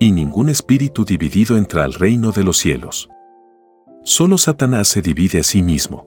Y 0.00 0.12
ningún 0.12 0.48
espíritu 0.48 1.04
dividido 1.04 1.58
entra 1.58 1.84
al 1.84 1.92
reino 1.92 2.32
de 2.32 2.42
los 2.42 2.56
cielos. 2.56 3.08
Solo 4.02 4.38
Satanás 4.38 4.88
se 4.88 5.02
divide 5.02 5.40
a 5.40 5.42
sí 5.42 5.62
mismo. 5.62 6.06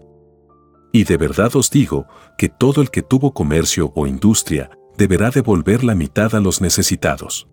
Y 0.91 1.03
de 1.03 1.17
verdad 1.17 1.55
os 1.55 1.69
digo 1.69 2.07
que 2.37 2.49
todo 2.49 2.81
el 2.81 2.89
que 2.89 3.03
tuvo 3.03 3.33
comercio 3.33 3.91
o 3.95 4.07
industria 4.07 4.71
deberá 4.97 5.29
devolver 5.29 5.83
la 5.83 5.93
mitad 5.93 6.33
a 6.33 6.39
los 6.39 6.59
necesitados. 6.59 7.47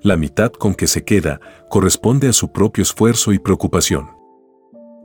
La 0.00 0.16
mitad 0.16 0.50
con 0.50 0.74
que 0.74 0.86
se 0.86 1.04
queda 1.04 1.40
corresponde 1.68 2.28
a 2.28 2.32
su 2.32 2.50
propio 2.50 2.82
esfuerzo 2.82 3.32
y 3.32 3.38
preocupación. 3.38 4.08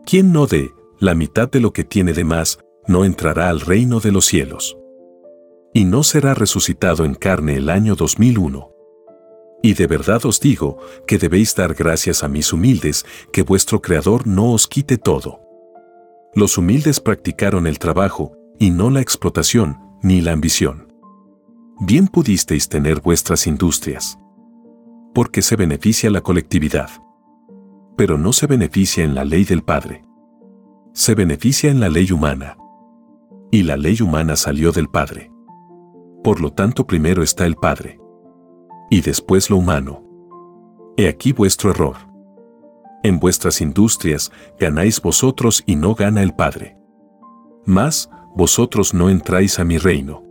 Quien 0.06 0.32
no 0.32 0.48
dé 0.48 0.72
la 1.00 1.13
mitad 1.13 1.50
de 1.50 1.60
lo 1.60 1.74
que 1.74 1.84
tiene 1.84 2.13
de 2.13 2.24
más, 2.24 2.60
no 2.88 3.06
entrará 3.06 3.50
al 3.50 3.60
reino 3.62 4.00
de 4.00 4.12
los 4.12 4.25
cielos. 4.25 4.78
Y 5.73 5.85
no 5.85 6.03
será 6.03 6.33
resucitado 6.33 7.05
en 7.05 7.15
carne 7.15 7.55
el 7.55 7.69
año 7.69 7.95
2001. 7.95 8.71
Y 9.61 9.73
de 9.73 9.88
verdad 9.88 10.25
os 10.25 10.39
digo 10.39 10.77
que 11.05 11.17
debéis 11.17 11.55
dar 11.55 11.73
gracias 11.73 12.23
a 12.23 12.27
mis 12.27 12.53
humildes, 12.53 13.05
que 13.31 13.43
vuestro 13.43 13.81
Creador 13.81 14.25
no 14.25 14.53
os 14.53 14.67
quite 14.67 14.97
todo. 14.97 15.41
Los 16.33 16.57
humildes 16.57 16.99
practicaron 16.99 17.67
el 17.67 17.79
trabajo, 17.79 18.33
y 18.57 18.71
no 18.71 18.89
la 18.89 19.01
explotación, 19.01 19.77
ni 20.01 20.21
la 20.21 20.31
ambición. 20.31 20.93
Bien 21.81 22.07
pudisteis 22.07 22.69
tener 22.69 23.01
vuestras 23.01 23.47
industrias. 23.47 24.19
Porque 25.13 25.41
se 25.41 25.55
beneficia 25.55 26.09
la 26.09 26.21
colectividad. 26.21 26.89
Pero 27.97 28.17
no 28.17 28.33
se 28.33 28.47
beneficia 28.47 29.03
en 29.03 29.15
la 29.15 29.25
ley 29.25 29.43
del 29.43 29.63
Padre. 29.63 30.03
Se 30.93 31.15
beneficia 31.15 31.69
en 31.69 31.79
la 31.79 31.89
ley 31.89 32.11
humana. 32.11 32.57
Y 33.51 33.63
la 33.63 33.77
ley 33.77 34.01
humana 34.01 34.35
salió 34.35 34.71
del 34.71 34.88
Padre. 34.88 35.31
Por 36.23 36.41
lo 36.41 36.51
tanto 36.51 36.85
primero 36.85 37.23
está 37.23 37.45
el 37.45 37.55
Padre. 37.55 37.99
Y 38.89 39.01
después 39.01 39.49
lo 39.49 39.57
humano. 39.57 40.03
He 40.97 41.07
aquí 41.07 41.31
vuestro 41.31 41.71
error. 41.71 41.95
En 43.03 43.19
vuestras 43.19 43.61
industrias 43.61 44.31
ganáis 44.59 45.01
vosotros 45.01 45.63
y 45.65 45.77
no 45.77 45.95
gana 45.95 46.21
el 46.21 46.33
Padre. 46.35 46.77
Mas, 47.65 48.09
vosotros 48.35 48.93
no 48.93 49.09
entráis 49.09 49.59
a 49.59 49.63
mi 49.63 49.77
reino. 49.77 50.23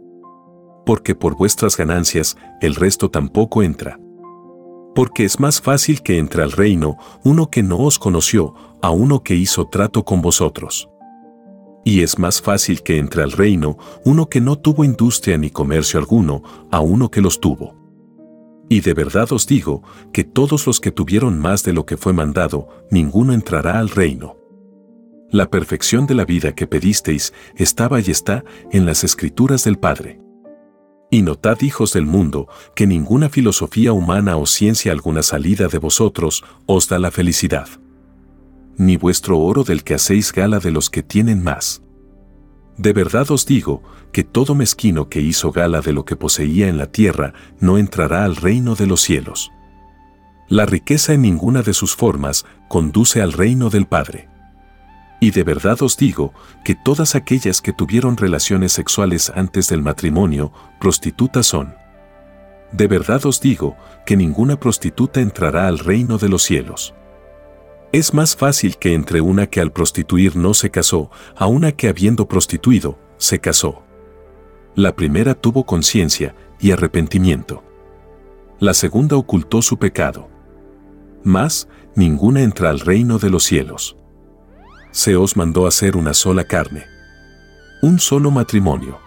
Porque 0.85 1.14
por 1.14 1.37
vuestras 1.37 1.76
ganancias 1.76 2.37
el 2.61 2.75
resto 2.75 3.11
tampoco 3.11 3.62
entra. 3.62 3.99
Porque 4.95 5.25
es 5.25 5.40
más 5.40 5.62
fácil 5.62 6.02
que 6.02 6.18
entre 6.18 6.42
al 6.42 6.52
reino 6.52 6.97
uno 7.25 7.50
que 7.50 7.62
no 7.62 7.78
os 7.78 7.99
conoció 7.99 8.54
a 8.83 8.90
uno 8.90 9.23
que 9.23 9.35
hizo 9.35 9.68
trato 9.68 10.04
con 10.04 10.21
vosotros. 10.21 10.90
Y 11.88 12.02
es 12.02 12.18
más 12.18 12.42
fácil 12.42 12.83
que 12.83 12.99
entre 12.99 13.23
al 13.23 13.33
reino 13.33 13.78
uno 14.04 14.28
que 14.28 14.42
no 14.42 14.59
tuvo 14.59 14.85
industria 14.85 15.38
ni 15.38 15.49
comercio 15.49 15.99
alguno 15.99 16.42
a 16.71 16.80
uno 16.80 17.11
que 17.11 17.23
los 17.23 17.40
tuvo. 17.40 17.75
Y 18.68 18.80
de 18.80 18.92
verdad 18.92 19.33
os 19.33 19.47
digo 19.47 19.83
que 20.12 20.23
todos 20.23 20.66
los 20.66 20.80
que 20.80 20.90
tuvieron 20.90 21.38
más 21.38 21.64
de 21.64 21.73
lo 21.73 21.87
que 21.87 21.97
fue 21.97 22.12
mandado, 22.12 22.68
ninguno 22.90 23.33
entrará 23.33 23.78
al 23.78 23.88
reino. 23.88 24.37
La 25.30 25.49
perfección 25.49 26.07
de 26.07 26.14
la 26.14 26.26
vida 26.26 26.54
que 26.54 26.66
pedisteis 26.66 27.33
estaba 27.57 28.00
y 28.00 28.11
está 28.11 28.45
en 28.71 28.85
las 28.85 29.02
escrituras 29.02 29.64
del 29.64 29.78
Padre. 29.78 30.21
Y 31.11 31.23
notad, 31.23 31.62
hijos 31.62 31.95
del 31.95 32.04
mundo, 32.04 32.49
que 32.76 32.87
ninguna 32.87 33.30
filosofía 33.30 33.95
humana 33.95 34.37
o 34.37 34.45
ciencia 34.45 34.92
alguna 34.92 35.23
salida 35.23 35.68
de 35.68 35.78
vosotros 35.78 36.45
os 36.66 36.87
da 36.87 36.99
la 36.99 37.11
felicidad. 37.11 37.66
Ni 38.79 38.97
vuestro 38.97 39.39
oro 39.39 39.65
del 39.65 39.85
que 39.85 39.95
hacéis 39.95 40.33
gala 40.33 40.61
de 40.61 40.71
los 40.71 40.89
que 40.89 41.03
tienen 41.03 41.43
más. 41.43 41.83
De 42.77 42.93
verdad 42.93 43.29
os 43.33 43.45
digo 43.45 43.83
que 44.13 44.23
todo 44.23 44.55
mezquino 44.55 45.09
que 45.09 45.21
hizo 45.21 45.51
gala 45.51 45.81
de 45.81 45.93
lo 45.93 46.05
que 46.05 46.15
poseía 46.15 46.69
en 46.69 46.79
la 46.79 46.87
tierra 46.87 47.35
no 47.59 47.77
entrará 47.77 48.25
al 48.25 48.37
reino 48.37 48.77
de 48.77 48.87
los 48.87 49.01
cielos. 49.01 49.51
La 50.49 50.65
riqueza 50.65 51.13
en 51.13 51.23
ninguna 51.23 51.63
de 51.63 51.75
sus 51.75 51.97
formas 51.97 52.47
conduce 52.69 53.21
al 53.21 53.33
reino 53.33 53.69
del 53.69 53.87
Padre. 53.87 54.29
Y 55.21 55.33
de 55.33 55.43
verdad 55.43 55.83
os 55.83 55.97
digo 55.97 56.33
que 56.65 56.77
todas 56.77 57.17
aquellas 57.17 57.61
que 57.61 57.73
tuvieron 57.73 58.17
relaciones 58.17 58.73
sexuales 58.73 59.33
antes 59.35 59.69
del 59.69 59.83
matrimonio, 59.83 60.53
prostitutas 60.79 61.47
son. 61.47 61.75
De 62.71 62.87
verdad 62.87 63.27
os 63.27 63.41
digo 63.41 63.77
que 64.07 64.17
ninguna 64.17 64.61
prostituta 64.61 65.21
entrará 65.21 65.67
al 65.67 65.81
reino 65.81 66.17
de 66.17 66.29
los 66.29 66.45
cielos. 66.45 66.95
Es 67.90 68.12
más 68.12 68.37
fácil 68.37 68.76
que 68.76 68.92
entre 68.92 69.23
una 69.23 69.47
que 69.47 69.61
al 69.62 69.73
prostituir 69.73 70.37
no 70.37 70.52
se 70.52 70.71
casó 70.71 71.11
a 71.35 71.47
una 71.47 71.73
que 71.73 71.88
habiendo 71.88 72.28
prostituido, 72.28 72.99
se 73.16 73.38
casó. 73.38 73.83
La 74.75 74.95
primera 74.95 75.35
tuvo 75.35 75.64
conciencia 75.64 76.35
y 76.61 76.73
arrepentimiento. 76.73 77.64
La 78.61 78.75
segunda 78.75 79.16
ocultó 79.16 79.62
su 79.62 79.78
pecado. 79.78 80.28
Mas, 81.25 81.66
ninguna 81.95 82.42
entra 82.42 82.68
al 82.68 82.80
reino 82.80 83.18
de 83.18 83.30
los 83.30 83.45
cielos. 83.45 83.97
Se 84.90 85.16
os 85.16 85.37
mandó 85.37 85.66
hacer 85.66 85.97
una 85.97 86.12
sola 86.12 86.45
carne. 86.45 86.85
Un 87.80 87.99
solo 88.00 88.30
matrimonio. 88.30 88.99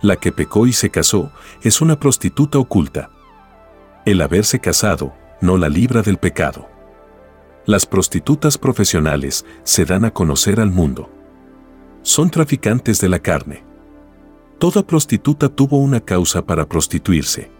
La 0.00 0.16
que 0.16 0.32
pecó 0.32 0.66
y 0.66 0.72
se 0.72 0.90
casó 0.90 1.30
es 1.62 1.80
una 1.82 2.00
prostituta 2.00 2.58
oculta. 2.58 3.10
El 4.06 4.20
haberse 4.22 4.60
casado 4.60 5.12
no 5.40 5.58
la 5.58 5.68
libra 5.68 6.02
del 6.02 6.16
pecado. 6.16 6.71
Las 7.64 7.86
prostitutas 7.86 8.58
profesionales 8.58 9.44
se 9.62 9.84
dan 9.84 10.04
a 10.04 10.10
conocer 10.12 10.58
al 10.58 10.72
mundo. 10.72 11.08
Son 12.02 12.28
traficantes 12.28 13.00
de 13.00 13.08
la 13.08 13.20
carne. 13.20 13.62
Toda 14.58 14.84
prostituta 14.84 15.48
tuvo 15.48 15.78
una 15.78 16.00
causa 16.00 16.44
para 16.44 16.68
prostituirse. 16.68 17.52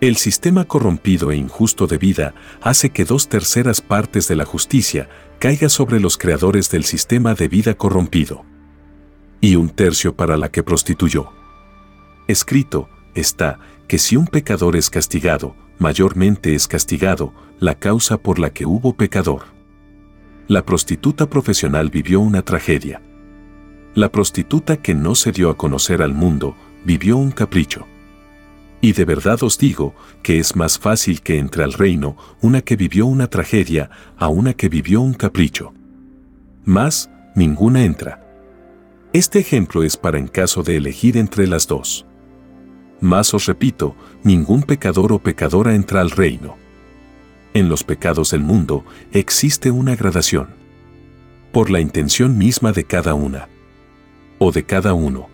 El 0.00 0.16
sistema 0.16 0.64
corrompido 0.64 1.32
e 1.32 1.36
injusto 1.36 1.88
de 1.88 1.98
vida 1.98 2.32
hace 2.60 2.90
que 2.90 3.04
dos 3.04 3.28
terceras 3.28 3.80
partes 3.80 4.28
de 4.28 4.36
la 4.36 4.44
justicia 4.44 5.08
caiga 5.40 5.68
sobre 5.68 5.98
los 5.98 6.16
creadores 6.16 6.70
del 6.70 6.84
sistema 6.84 7.34
de 7.34 7.48
vida 7.48 7.74
corrompido. 7.74 8.44
Y 9.40 9.56
un 9.56 9.70
tercio 9.70 10.14
para 10.14 10.36
la 10.36 10.48
que 10.50 10.62
prostituyó. 10.62 11.30
Escrito 12.28 12.88
está 13.16 13.58
que 13.88 13.98
si 13.98 14.16
un 14.16 14.28
pecador 14.28 14.76
es 14.76 14.90
castigado, 14.90 15.56
mayormente 15.78 16.54
es 16.54 16.68
castigado 16.68 17.32
la 17.60 17.74
causa 17.74 18.18
por 18.18 18.38
la 18.38 18.50
que 18.50 18.66
hubo 18.66 18.94
pecador. 18.94 19.42
La 20.46 20.64
prostituta 20.64 21.28
profesional 21.28 21.90
vivió 21.90 22.20
una 22.20 22.42
tragedia. 22.42 23.02
La 23.94 24.10
prostituta 24.10 24.76
que 24.76 24.94
no 24.94 25.14
se 25.14 25.32
dio 25.32 25.50
a 25.50 25.56
conocer 25.56 26.02
al 26.02 26.14
mundo 26.14 26.56
vivió 26.84 27.16
un 27.16 27.30
capricho. 27.30 27.86
Y 28.80 28.92
de 28.92 29.04
verdad 29.04 29.42
os 29.42 29.58
digo 29.58 29.94
que 30.22 30.38
es 30.38 30.54
más 30.54 30.78
fácil 30.78 31.20
que 31.20 31.38
entre 31.38 31.64
al 31.64 31.72
reino 31.72 32.16
una 32.40 32.62
que 32.62 32.76
vivió 32.76 33.06
una 33.06 33.26
tragedia 33.26 33.90
a 34.16 34.28
una 34.28 34.54
que 34.54 34.68
vivió 34.68 35.00
un 35.00 35.14
capricho. 35.14 35.74
Más, 36.64 37.10
ninguna 37.34 37.84
entra. 37.84 38.24
Este 39.12 39.38
ejemplo 39.38 39.82
es 39.82 39.96
para 39.96 40.18
en 40.18 40.28
caso 40.28 40.62
de 40.62 40.76
elegir 40.76 41.16
entre 41.16 41.46
las 41.46 41.66
dos. 41.66 42.06
Más 43.00 43.32
os 43.34 43.46
repito, 43.46 43.94
ningún 44.24 44.62
pecador 44.62 45.12
o 45.12 45.18
pecadora 45.18 45.74
entra 45.74 46.00
al 46.00 46.10
reino. 46.10 46.56
En 47.54 47.68
los 47.68 47.84
pecados 47.84 48.32
del 48.32 48.40
mundo 48.42 48.84
existe 49.12 49.70
una 49.70 49.96
gradación. 49.96 50.48
Por 51.52 51.70
la 51.70 51.80
intención 51.80 52.36
misma 52.36 52.72
de 52.72 52.84
cada 52.84 53.14
una. 53.14 53.48
O 54.38 54.52
de 54.52 54.64
cada 54.64 54.94
uno. 54.94 55.28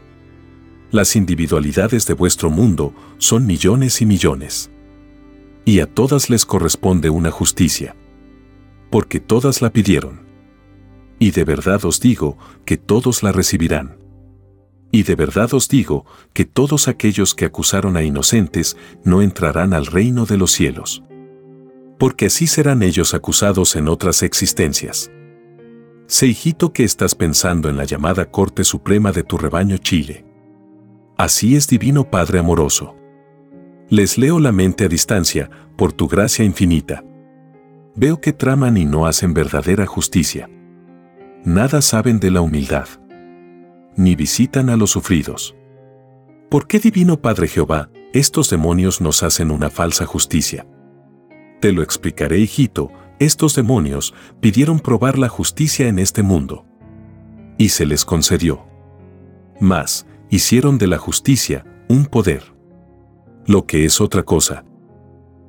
Las 0.90 1.16
individualidades 1.16 2.06
de 2.06 2.14
vuestro 2.14 2.50
mundo 2.50 2.94
son 3.18 3.46
millones 3.46 4.00
y 4.00 4.06
millones. 4.06 4.70
Y 5.64 5.80
a 5.80 5.86
todas 5.86 6.30
les 6.30 6.46
corresponde 6.46 7.10
una 7.10 7.30
justicia. 7.30 7.96
Porque 8.90 9.18
todas 9.18 9.60
la 9.60 9.70
pidieron. 9.70 10.20
Y 11.18 11.30
de 11.30 11.44
verdad 11.44 11.84
os 11.84 11.98
digo 12.00 12.38
que 12.64 12.76
todos 12.76 13.22
la 13.22 13.32
recibirán. 13.32 14.03
Y 14.94 15.02
de 15.02 15.16
verdad 15.16 15.52
os 15.54 15.68
digo 15.68 16.06
que 16.32 16.44
todos 16.44 16.86
aquellos 16.86 17.34
que 17.34 17.46
acusaron 17.46 17.96
a 17.96 18.04
inocentes 18.04 18.76
no 19.02 19.22
entrarán 19.22 19.74
al 19.74 19.86
reino 19.86 20.24
de 20.24 20.36
los 20.36 20.52
cielos. 20.52 21.02
Porque 21.98 22.26
así 22.26 22.46
serán 22.46 22.80
ellos 22.84 23.12
acusados 23.12 23.74
en 23.74 23.88
otras 23.88 24.22
existencias. 24.22 25.10
Sé 26.06 26.28
hijito 26.28 26.72
que 26.72 26.84
estás 26.84 27.16
pensando 27.16 27.68
en 27.68 27.76
la 27.76 27.82
llamada 27.82 28.26
Corte 28.26 28.62
Suprema 28.62 29.10
de 29.10 29.24
tu 29.24 29.36
rebaño 29.36 29.78
Chile. 29.78 30.24
Así 31.16 31.56
es 31.56 31.66
divino 31.66 32.08
Padre 32.08 32.38
amoroso. 32.38 32.94
Les 33.88 34.16
leo 34.16 34.38
la 34.38 34.52
mente 34.52 34.84
a 34.84 34.88
distancia, 34.88 35.50
por 35.76 35.92
tu 35.92 36.06
gracia 36.06 36.44
infinita. 36.44 37.02
Veo 37.96 38.20
que 38.20 38.32
traman 38.32 38.76
y 38.76 38.84
no 38.84 39.06
hacen 39.06 39.34
verdadera 39.34 39.86
justicia. 39.86 40.48
Nada 41.42 41.82
saben 41.82 42.20
de 42.20 42.30
la 42.30 42.42
humildad 42.42 42.86
ni 43.96 44.14
visitan 44.16 44.70
a 44.70 44.76
los 44.76 44.90
sufridos. 44.90 45.54
¿Por 46.50 46.66
qué 46.66 46.78
Divino 46.78 47.20
Padre 47.20 47.48
Jehová, 47.48 47.90
estos 48.12 48.50
demonios 48.50 49.00
nos 49.00 49.22
hacen 49.22 49.50
una 49.50 49.70
falsa 49.70 50.06
justicia? 50.06 50.66
Te 51.60 51.72
lo 51.72 51.82
explicaré, 51.82 52.38
hijito, 52.38 52.90
estos 53.18 53.54
demonios 53.54 54.14
pidieron 54.40 54.80
probar 54.80 55.18
la 55.18 55.28
justicia 55.28 55.88
en 55.88 55.98
este 55.98 56.22
mundo. 56.22 56.66
Y 57.58 57.70
se 57.70 57.86
les 57.86 58.04
concedió. 58.04 58.66
Mas, 59.60 60.06
hicieron 60.30 60.78
de 60.78 60.88
la 60.88 60.98
justicia 60.98 61.64
un 61.88 62.06
poder. 62.06 62.54
Lo 63.46 63.66
que 63.66 63.84
es 63.84 64.00
otra 64.00 64.24
cosa. 64.24 64.64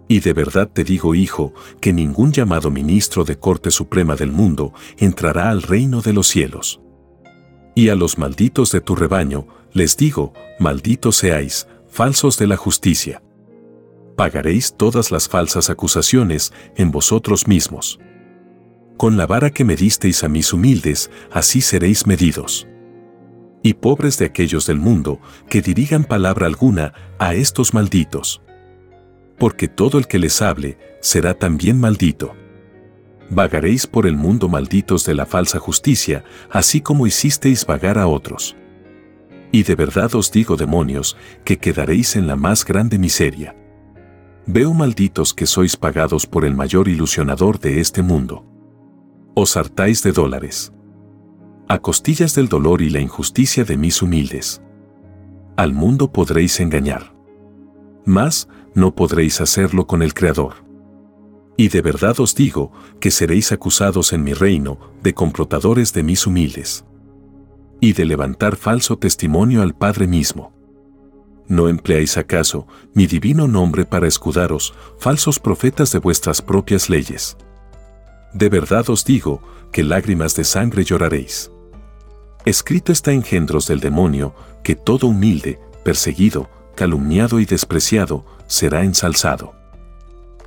Y 0.07 0.19
de 0.19 0.33
verdad 0.33 0.69
te 0.71 0.83
digo, 0.83 1.15
hijo, 1.15 1.53
que 1.81 1.91
ningún 1.91 2.31
llamado 2.31 2.69
ministro 2.69 3.23
de 3.23 3.39
Corte 3.39 3.71
Suprema 3.71 4.15
del 4.15 4.31
mundo 4.31 4.73
entrará 4.97 5.49
al 5.49 5.63
reino 5.63 6.01
de 6.01 6.13
los 6.13 6.27
cielos. 6.27 6.81
Y 7.75 7.89
a 7.89 7.95
los 7.95 8.17
malditos 8.17 8.71
de 8.71 8.79
tu 8.79 8.95
rebaño, 8.95 9.47
les 9.73 9.97
digo, 9.97 10.31
malditos 10.59 11.17
seáis, 11.17 11.67
falsos 11.89 12.37
de 12.37 12.47
la 12.47 12.55
justicia. 12.55 13.21
Pagaréis 14.15 14.75
todas 14.77 15.11
las 15.11 15.27
falsas 15.27 15.69
acusaciones 15.69 16.53
en 16.77 16.89
vosotros 16.91 17.49
mismos. 17.49 17.99
Con 18.95 19.17
la 19.17 19.27
vara 19.27 19.49
que 19.49 19.65
me 19.65 19.75
disteis 19.75 20.23
a 20.23 20.29
mis 20.29 20.53
humildes, 20.53 21.11
así 21.31 21.59
seréis 21.59 22.07
medidos. 22.07 22.65
Y 23.61 23.73
pobres 23.73 24.17
de 24.17 24.25
aquellos 24.25 24.65
del 24.67 24.77
mundo 24.77 25.19
que 25.49 25.61
dirigan 25.61 26.05
palabra 26.05 26.45
alguna 26.45 26.93
a 27.19 27.35
estos 27.35 27.73
malditos. 27.73 28.41
Porque 29.37 29.67
todo 29.67 29.97
el 29.97 30.07
que 30.07 30.17
les 30.17 30.41
hable 30.41 30.77
será 31.01 31.33
también 31.33 31.77
maldito 31.77 32.35
vagaréis 33.29 33.87
por 33.87 34.05
el 34.05 34.15
mundo 34.15 34.49
malditos 34.49 35.05
de 35.05 35.15
la 35.15 35.25
falsa 35.25 35.59
justicia, 35.59 36.23
así 36.49 36.81
como 36.81 37.07
hicisteis 37.07 37.65
vagar 37.65 37.97
a 37.97 38.07
otros. 38.07 38.55
Y 39.51 39.63
de 39.63 39.75
verdad 39.75 40.13
os 40.15 40.31
digo, 40.31 40.57
demonios, 40.57 41.17
que 41.43 41.57
quedaréis 41.57 42.15
en 42.15 42.27
la 42.27 42.35
más 42.35 42.65
grande 42.65 42.99
miseria. 42.99 43.55
Veo 44.47 44.73
malditos 44.73 45.33
que 45.33 45.45
sois 45.45 45.75
pagados 45.77 46.27
por 46.27 46.45
el 46.45 46.53
mayor 46.55 46.87
ilusionador 46.87 47.59
de 47.59 47.79
este 47.79 48.01
mundo. 48.01 48.45
Os 49.33 49.57
hartáis 49.57 50.03
de 50.03 50.11
dólares. 50.11 50.71
A 51.67 51.79
costillas 51.79 52.35
del 52.35 52.47
dolor 52.47 52.81
y 52.81 52.89
la 52.89 52.99
injusticia 52.99 53.63
de 53.63 53.75
mis 53.75 54.01
humildes. 54.01 54.61
Al 55.57 55.73
mundo 55.73 56.11
podréis 56.11 56.59
engañar. 56.59 57.15
Mas, 58.05 58.47
no 58.75 58.93
podréis 58.93 59.41
hacerlo 59.41 59.87
con 59.87 60.03
el 60.03 60.13
Creador. 60.13 60.64
Y 61.57 61.69
de 61.69 61.81
verdad 61.81 62.19
os 62.19 62.35
digo 62.35 62.71
que 62.99 63.11
seréis 63.11 63.51
acusados 63.51 64.11
en 64.13 64.23
mi 64.23 64.33
reino 64.33 64.77
de 65.01 65.13
comprotadores 65.13 65.93
de 65.93 66.03
mis 66.03 66.27
humildes. 66.27 66.85
Y 67.79 67.93
de 67.93 68.05
levantar 68.05 68.55
falso 68.55 68.97
testimonio 68.97 69.61
al 69.61 69.75
Padre 69.75 70.07
mismo. 70.07 70.53
¿No 71.47 71.69
empleáis 71.69 72.17
acaso 72.17 72.67
mi 72.93 73.07
divino 73.07 73.47
nombre 73.47 73.85
para 73.85 74.07
escudaros, 74.07 74.73
falsos 74.97 75.39
profetas 75.39 75.91
de 75.91 75.99
vuestras 75.99 76.41
propias 76.41 76.89
leyes? 76.89 77.37
De 78.33 78.49
verdad 78.49 78.89
os 78.89 79.05
digo 79.05 79.41
que 79.71 79.83
lágrimas 79.83 80.35
de 80.35 80.43
sangre 80.43 80.83
lloraréis. 80.83 81.51
Escrito 82.45 82.91
está 82.91 83.13
engendros 83.13 83.67
del 83.67 83.79
demonio, 83.79 84.35
que 84.63 84.75
todo 84.75 85.07
humilde, 85.07 85.59
perseguido, 85.83 86.49
calumniado 86.75 87.39
y 87.39 87.45
despreciado, 87.45 88.25
será 88.47 88.83
ensalzado 88.83 89.53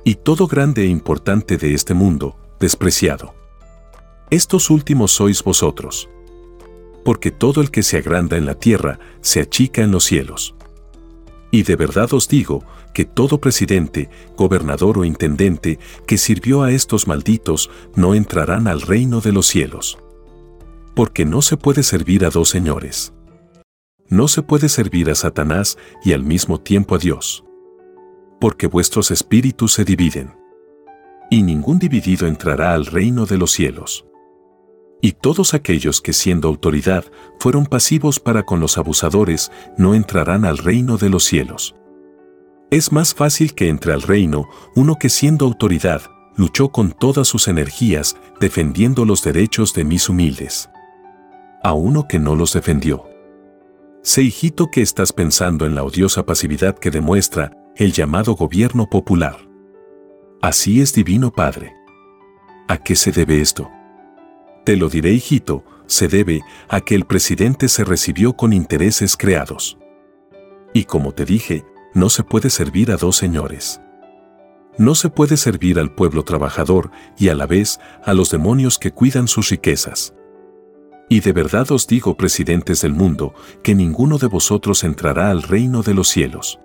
y 0.09 0.15
todo 0.15 0.47
grande 0.47 0.85
e 0.85 0.87
importante 0.87 1.55
de 1.57 1.75
este 1.75 1.93
mundo, 1.93 2.35
despreciado. 2.59 3.35
Estos 4.31 4.71
últimos 4.71 5.11
sois 5.11 5.43
vosotros. 5.43 6.09
Porque 7.05 7.29
todo 7.29 7.61
el 7.61 7.69
que 7.69 7.83
se 7.83 7.97
agranda 7.97 8.35
en 8.35 8.47
la 8.47 8.55
tierra, 8.55 8.99
se 9.21 9.39
achica 9.39 9.83
en 9.83 9.91
los 9.91 10.05
cielos. 10.05 10.55
Y 11.51 11.61
de 11.61 11.75
verdad 11.75 12.11
os 12.15 12.27
digo 12.27 12.63
que 12.91 13.05
todo 13.05 13.39
presidente, 13.39 14.09
gobernador 14.35 14.97
o 14.97 15.05
intendente 15.05 15.77
que 16.07 16.17
sirvió 16.17 16.63
a 16.63 16.71
estos 16.71 17.05
malditos 17.05 17.69
no 17.95 18.15
entrarán 18.15 18.67
al 18.67 18.81
reino 18.81 19.21
de 19.21 19.31
los 19.31 19.45
cielos. 19.45 19.99
Porque 20.95 21.23
no 21.23 21.43
se 21.43 21.55
puede 21.55 21.83
servir 21.83 22.25
a 22.25 22.31
dos 22.31 22.49
señores. 22.49 23.13
No 24.07 24.27
se 24.27 24.41
puede 24.41 24.69
servir 24.69 25.11
a 25.11 25.13
Satanás 25.13 25.77
y 26.03 26.13
al 26.13 26.23
mismo 26.23 26.59
tiempo 26.59 26.95
a 26.95 26.97
Dios 26.97 27.43
porque 28.39 28.67
vuestros 28.67 29.11
espíritus 29.11 29.73
se 29.73 29.85
dividen. 29.85 30.35
Y 31.29 31.43
ningún 31.43 31.77
dividido 31.79 32.27
entrará 32.27 32.73
al 32.73 32.85
reino 32.85 33.25
de 33.25 33.37
los 33.37 33.51
cielos. 33.51 34.05
Y 35.01 35.13
todos 35.13 35.53
aquellos 35.53 36.01
que 36.01 36.13
siendo 36.13 36.47
autoridad 36.47 37.05
fueron 37.39 37.65
pasivos 37.65 38.19
para 38.19 38.43
con 38.43 38.59
los 38.59 38.77
abusadores 38.77 39.51
no 39.77 39.95
entrarán 39.95 40.43
al 40.43 40.57
reino 40.57 40.97
de 40.97 41.09
los 41.09 41.23
cielos. 41.23 41.75
Es 42.71 42.91
más 42.91 43.13
fácil 43.13 43.55
que 43.55 43.69
entre 43.69 43.93
al 43.93 44.01
reino 44.01 44.47
uno 44.75 44.97
que 44.99 45.09
siendo 45.09 45.45
autoridad 45.45 46.01
luchó 46.35 46.69
con 46.69 46.91
todas 46.91 47.27
sus 47.27 47.47
energías 47.47 48.15
defendiendo 48.39 49.05
los 49.05 49.23
derechos 49.23 49.73
de 49.73 49.83
mis 49.83 50.09
humildes. 50.09 50.69
A 51.63 51.73
uno 51.73 52.07
que 52.07 52.19
no 52.19 52.35
los 52.35 52.53
defendió. 52.53 53.05
Sé 54.03 54.21
hijito 54.23 54.71
que 54.71 54.81
estás 54.81 55.11
pensando 55.11 55.65
en 55.65 55.75
la 55.75 55.83
odiosa 55.83 56.25
pasividad 56.25 56.77
que 56.77 56.91
demuestra 56.91 57.51
el 57.79 57.93
llamado 57.93 58.35
gobierno 58.35 58.89
popular. 58.89 59.37
Así 60.41 60.81
es 60.81 60.93
Divino 60.93 61.31
Padre. 61.31 61.73
¿A 62.67 62.77
qué 62.77 62.93
se 62.97 63.13
debe 63.13 63.39
esto? 63.39 63.69
Te 64.65 64.75
lo 64.75 64.89
diré, 64.89 65.13
hijito, 65.13 65.63
se 65.85 66.09
debe 66.09 66.41
a 66.67 66.81
que 66.81 66.93
el 66.93 67.05
presidente 67.05 67.69
se 67.69 67.85
recibió 67.85 68.33
con 68.33 68.51
intereses 68.51 69.15
creados. 69.15 69.77
Y 70.73 70.83
como 70.83 71.13
te 71.13 71.23
dije, 71.23 71.63
no 71.93 72.09
se 72.09 72.23
puede 72.23 72.49
servir 72.49 72.91
a 72.91 72.97
dos 72.97 73.15
señores. 73.15 73.79
No 74.77 74.93
se 74.93 75.07
puede 75.07 75.37
servir 75.37 75.79
al 75.79 75.95
pueblo 75.95 76.23
trabajador 76.23 76.91
y 77.17 77.29
a 77.29 77.33
la 77.33 77.45
vez 77.45 77.79
a 78.03 78.13
los 78.13 78.29
demonios 78.29 78.77
que 78.77 78.91
cuidan 78.91 79.29
sus 79.29 79.51
riquezas. 79.51 80.13
Y 81.07 81.21
de 81.21 81.31
verdad 81.31 81.71
os 81.71 81.87
digo, 81.87 82.17
presidentes 82.17 82.81
del 82.81 82.91
mundo, 82.91 83.33
que 83.63 83.73
ninguno 83.73 84.17
de 84.17 84.27
vosotros 84.27 84.83
entrará 84.83 85.31
al 85.31 85.43
reino 85.43 85.81
de 85.81 85.93
los 85.93 86.09
cielos. 86.09 86.59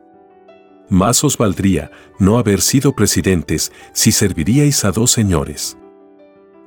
Más 0.89 1.25
os 1.25 1.39
valdría 1.39 1.91
no 2.19 2.39
haber 2.39 2.61
sido 2.61 2.95
presidentes 2.95 3.73
si 3.93 4.13
serviríais 4.13 4.85
a 4.85 4.93
dos 4.93 5.11
señores. 5.11 5.79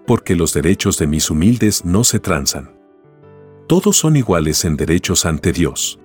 Porque 0.06 0.36
los 0.36 0.54
derechos 0.54 0.98
de 0.98 1.08
mis 1.08 1.30
humildes 1.30 1.86
no 1.86 2.04
se 2.04 2.20
transan. 2.20 2.78
Todos 3.68 3.98
son 3.98 4.16
iguales 4.16 4.66
en 4.66 4.78
derechos 4.78 5.26
ante 5.26 5.52
Dios. 5.52 6.00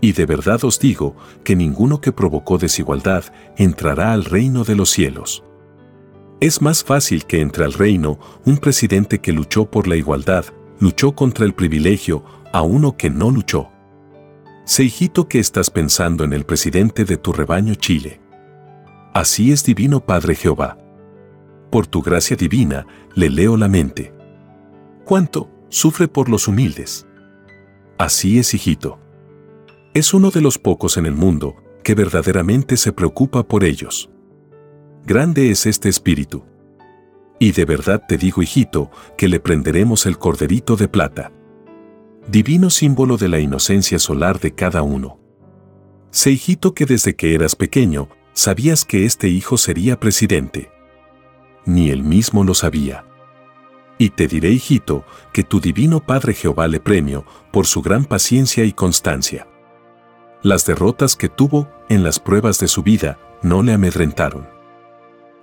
Y 0.00 0.12
de 0.12 0.26
verdad 0.26 0.64
os 0.64 0.78
digo 0.78 1.16
que 1.44 1.56
ninguno 1.56 2.00
que 2.00 2.12
provocó 2.12 2.58
desigualdad 2.58 3.24
entrará 3.56 4.12
al 4.12 4.24
reino 4.24 4.64
de 4.64 4.74
los 4.74 4.90
cielos. 4.90 5.44
Es 6.40 6.60
más 6.60 6.84
fácil 6.84 7.24
que 7.24 7.40
entre 7.40 7.64
al 7.64 7.72
reino 7.72 8.18
un 8.44 8.58
presidente 8.58 9.20
que 9.20 9.32
luchó 9.32 9.70
por 9.70 9.86
la 9.86 9.96
igualdad, 9.96 10.44
luchó 10.78 11.14
contra 11.14 11.46
el 11.46 11.54
privilegio, 11.54 12.22
a 12.52 12.62
uno 12.62 12.96
que 12.96 13.08
no 13.08 13.30
luchó. 13.30 13.70
Sé 14.64 14.84
hijito 14.84 15.28
que 15.28 15.40
estás 15.40 15.68
pensando 15.68 16.24
en 16.24 16.32
el 16.32 16.46
presidente 16.46 17.04
de 17.04 17.18
tu 17.18 17.34
rebaño 17.34 17.74
Chile. 17.74 18.22
Así 19.12 19.52
es 19.52 19.62
divino 19.62 20.00
Padre 20.00 20.34
Jehová. 20.34 20.78
Por 21.70 21.86
tu 21.86 22.00
gracia 22.00 22.34
divina 22.34 22.86
le 23.14 23.28
leo 23.28 23.58
la 23.58 23.68
mente. 23.68 24.14
¿Cuánto 25.04 25.50
sufre 25.68 26.08
por 26.08 26.30
los 26.30 26.48
humildes? 26.48 27.06
Así 27.98 28.38
es 28.38 28.54
hijito. 28.54 28.98
Es 29.92 30.14
uno 30.14 30.30
de 30.30 30.40
los 30.40 30.58
pocos 30.58 30.96
en 30.96 31.04
el 31.04 31.14
mundo 31.14 31.56
que 31.82 31.94
verdaderamente 31.94 32.78
se 32.78 32.92
preocupa 32.92 33.42
por 33.42 33.64
ellos. 33.64 34.08
Grande 35.04 35.50
es 35.50 35.66
este 35.66 35.90
espíritu. 35.90 36.42
Y 37.38 37.52
de 37.52 37.66
verdad 37.66 38.02
te 38.08 38.16
digo, 38.16 38.42
hijito, 38.42 38.90
que 39.18 39.28
le 39.28 39.40
prenderemos 39.40 40.06
el 40.06 40.18
corderito 40.18 40.76
de 40.76 40.88
plata 40.88 41.32
divino 42.26 42.70
símbolo 42.70 43.16
de 43.16 43.28
la 43.28 43.38
inocencia 43.38 43.98
solar 43.98 44.40
de 44.40 44.54
cada 44.54 44.82
uno. 44.82 45.18
Sé 46.10 46.30
hijito 46.30 46.74
que 46.74 46.86
desde 46.86 47.16
que 47.16 47.34
eras 47.34 47.56
pequeño, 47.56 48.08
sabías 48.32 48.84
que 48.84 49.04
este 49.04 49.28
hijo 49.28 49.58
sería 49.58 49.98
presidente. 50.00 50.70
Ni 51.66 51.90
él 51.90 52.02
mismo 52.02 52.44
lo 52.44 52.54
sabía. 52.54 53.04
Y 53.98 54.10
te 54.10 54.26
diré, 54.26 54.50
hijito, 54.50 55.04
que 55.32 55.44
tu 55.44 55.60
divino 55.60 56.00
Padre 56.00 56.34
Jehová 56.34 56.66
le 56.66 56.80
premio 56.80 57.24
por 57.52 57.66
su 57.66 57.82
gran 57.82 58.04
paciencia 58.04 58.64
y 58.64 58.72
constancia. 58.72 59.46
Las 60.42 60.66
derrotas 60.66 61.16
que 61.16 61.28
tuvo 61.28 61.68
en 61.88 62.02
las 62.02 62.18
pruebas 62.20 62.58
de 62.58 62.68
su 62.68 62.82
vida 62.82 63.18
no 63.42 63.62
le 63.62 63.72
amedrentaron. 63.72 64.48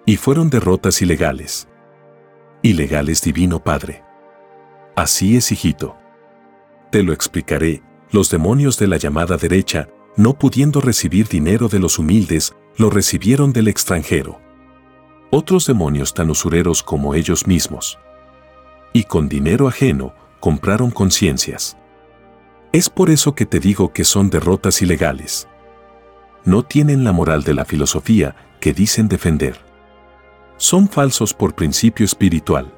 Y 0.06 0.18
fueron 0.18 0.50
derrotas 0.50 1.02
ilegales. 1.02 1.68
Ilegales, 2.62 3.22
divino 3.22 3.64
Padre. 3.64 4.04
Así 4.96 5.38
es, 5.38 5.52
hijito. 5.52 6.01
Te 6.92 7.04
lo 7.04 7.14
explicaré, 7.14 7.82
los 8.12 8.30
demonios 8.30 8.78
de 8.78 8.86
la 8.88 8.98
llamada 8.98 9.38
derecha, 9.38 9.88
no 10.18 10.38
pudiendo 10.38 10.82
recibir 10.82 11.30
dinero 11.30 11.70
de 11.70 11.80
los 11.80 11.98
humildes, 11.98 12.54
lo 12.76 12.90
recibieron 12.90 13.54
del 13.54 13.70
extranjero. 13.70 14.42
Otros 15.30 15.66
demonios 15.66 16.14
tan 16.14 16.30
usureros 16.30 16.84
como 16.84 17.16
ellos 17.16 17.48
mismos. 17.48 17.98
Y 18.92 19.06
con 19.06 19.30
dinero 19.30 19.70
ajeno, 19.70 20.14
compraron 20.42 20.92
conciencias. 20.92 21.78
Es 22.74 22.90
por 22.90 23.10
eso 23.10 23.36
que 23.36 23.46
te 23.46 23.62
digo 23.62 23.94
que 23.94 24.04
son 24.04 24.30
derrotas 24.30 24.82
ilegales. 24.82 25.48
No 26.44 26.64
tienen 26.64 27.06
la 27.06 27.14
moral 27.14 27.44
de 27.44 27.54
la 27.54 27.64
filosofía 27.64 28.36
que 28.60 28.74
dicen 28.74 29.08
defender. 29.08 29.62
Son 30.58 30.90
falsos 30.90 31.34
por 31.34 31.56
principio 31.56 32.06
espiritual. 32.06 32.74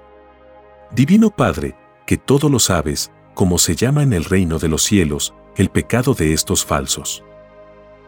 Divino 0.92 1.32
Padre, 1.32 1.76
que 2.06 2.18
todo 2.18 2.48
lo 2.48 2.60
sabes, 2.60 3.12
como 3.34 3.58
se 3.58 3.76
llama 3.76 4.04
en 4.04 4.14
el 4.14 4.26
reino 4.26 4.60
de 4.60 4.68
los 4.68 4.84
cielos, 4.84 5.34
el 5.56 5.70
pecado 5.70 6.14
de 6.14 6.34
estos 6.34 6.66
falsos. 6.66 7.24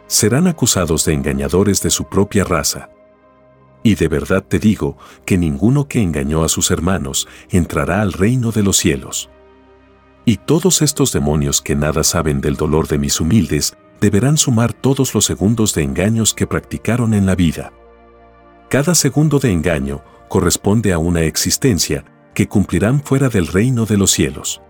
Serán 0.08 0.48
acusados 0.48 1.06
de 1.06 1.14
engañadores 1.14 1.82
de 1.82 1.90
su 1.90 2.06
propia 2.06 2.44
raza. 2.44 2.90
Y 3.84 3.96
de 3.96 4.08
verdad 4.08 4.44
te 4.44 4.60
digo 4.60 4.98
que 5.26 5.38
ninguno 5.38 5.88
que 5.88 6.02
engañó 6.02 6.44
a 6.44 6.50
sus 6.50 6.72
hermanos 6.72 7.28
entrará 7.50 8.02
al 8.02 8.14
reino 8.14 8.52
de 8.52 8.64
los 8.64 8.78
cielos. 8.78 9.30
Y 10.26 10.38
todos 10.38 10.82
estos 10.82 11.12
demonios 11.12 11.62
que 11.62 11.76
nada 11.76 12.04
saben 12.04 12.42
del 12.42 12.56
dolor 12.56 12.88
de 12.88 12.98
mis 12.98 13.22
humildes, 13.22 13.78
deberán 14.02 14.38
sumar 14.38 14.74
todos 14.74 15.14
los 15.14 15.26
segundos 15.26 15.74
de 15.74 15.84
engaños 15.84 16.34
que 16.34 16.48
practicaron 16.48 17.14
en 17.14 17.26
la 17.26 17.36
vida. 17.36 17.72
Cada 18.70 18.96
segundo 18.96 19.40
de 19.40 19.52
engaño 19.52 20.04
corresponde 20.28 20.92
a 20.92 20.98
una 20.98 21.22
existencia 21.22 22.04
que 22.34 22.48
cumplirán 22.48 23.04
fuera 23.04 23.30
del 23.30 23.48
reino 23.48 23.86
de 23.86 23.98
los 23.98 24.12
cielos. 24.12 24.62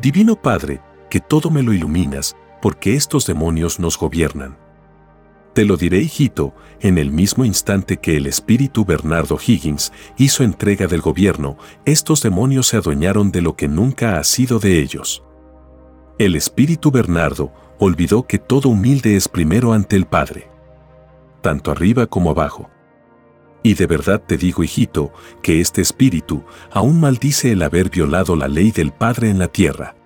Divino 0.00 0.34
Padre, 0.36 0.80
que 1.08 1.20
todo 1.20 1.50
me 1.50 1.62
lo 1.62 1.72
iluminas, 1.72 2.36
porque 2.60 2.94
estos 2.94 3.26
demonios 3.26 3.78
nos 3.78 3.98
gobiernan. 3.98 4.56
Te 5.54 5.64
lo 5.64 5.76
diré, 5.76 5.98
hijito, 5.98 6.52
en 6.80 6.98
el 6.98 7.12
mismo 7.12 7.44
instante 7.44 7.98
que 7.98 8.16
el 8.16 8.26
espíritu 8.26 8.84
Bernardo 8.84 9.38
Higgins 9.38 9.92
hizo 10.16 10.42
entrega 10.42 10.88
del 10.88 11.00
gobierno, 11.00 11.56
estos 11.84 12.22
demonios 12.22 12.66
se 12.66 12.76
adueñaron 12.76 13.30
de 13.30 13.40
lo 13.40 13.54
que 13.54 13.68
nunca 13.68 14.18
ha 14.18 14.24
sido 14.24 14.58
de 14.58 14.80
ellos. 14.80 15.22
El 16.18 16.34
espíritu 16.34 16.90
Bernardo 16.90 17.52
olvidó 17.78 18.26
que 18.26 18.38
todo 18.38 18.68
humilde 18.68 19.14
es 19.14 19.28
primero 19.28 19.72
ante 19.72 19.94
el 19.94 20.06
Padre, 20.06 20.48
tanto 21.40 21.70
arriba 21.70 22.06
como 22.06 22.30
abajo. 22.30 22.68
Y 23.66 23.74
de 23.74 23.86
verdad 23.86 24.22
te 24.24 24.36
digo, 24.36 24.62
hijito, 24.62 25.10
que 25.42 25.62
este 25.62 25.80
espíritu 25.80 26.44
aún 26.70 27.00
maldice 27.00 27.50
el 27.50 27.62
haber 27.62 27.88
violado 27.88 28.36
la 28.36 28.46
ley 28.46 28.70
del 28.70 28.92
Padre 28.92 29.30
en 29.30 29.38
la 29.38 29.48
tierra. 29.48 29.96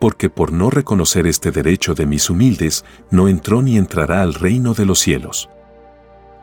Porque 0.00 0.28
por 0.28 0.52
no 0.52 0.70
reconocer 0.70 1.28
este 1.28 1.52
derecho 1.52 1.94
de 1.94 2.04
mis 2.04 2.28
humildes, 2.28 2.84
no 3.12 3.28
entró 3.28 3.62
ni 3.62 3.78
entrará 3.78 4.22
al 4.22 4.34
reino 4.34 4.74
de 4.74 4.86
los 4.86 4.98
cielos. 4.98 5.48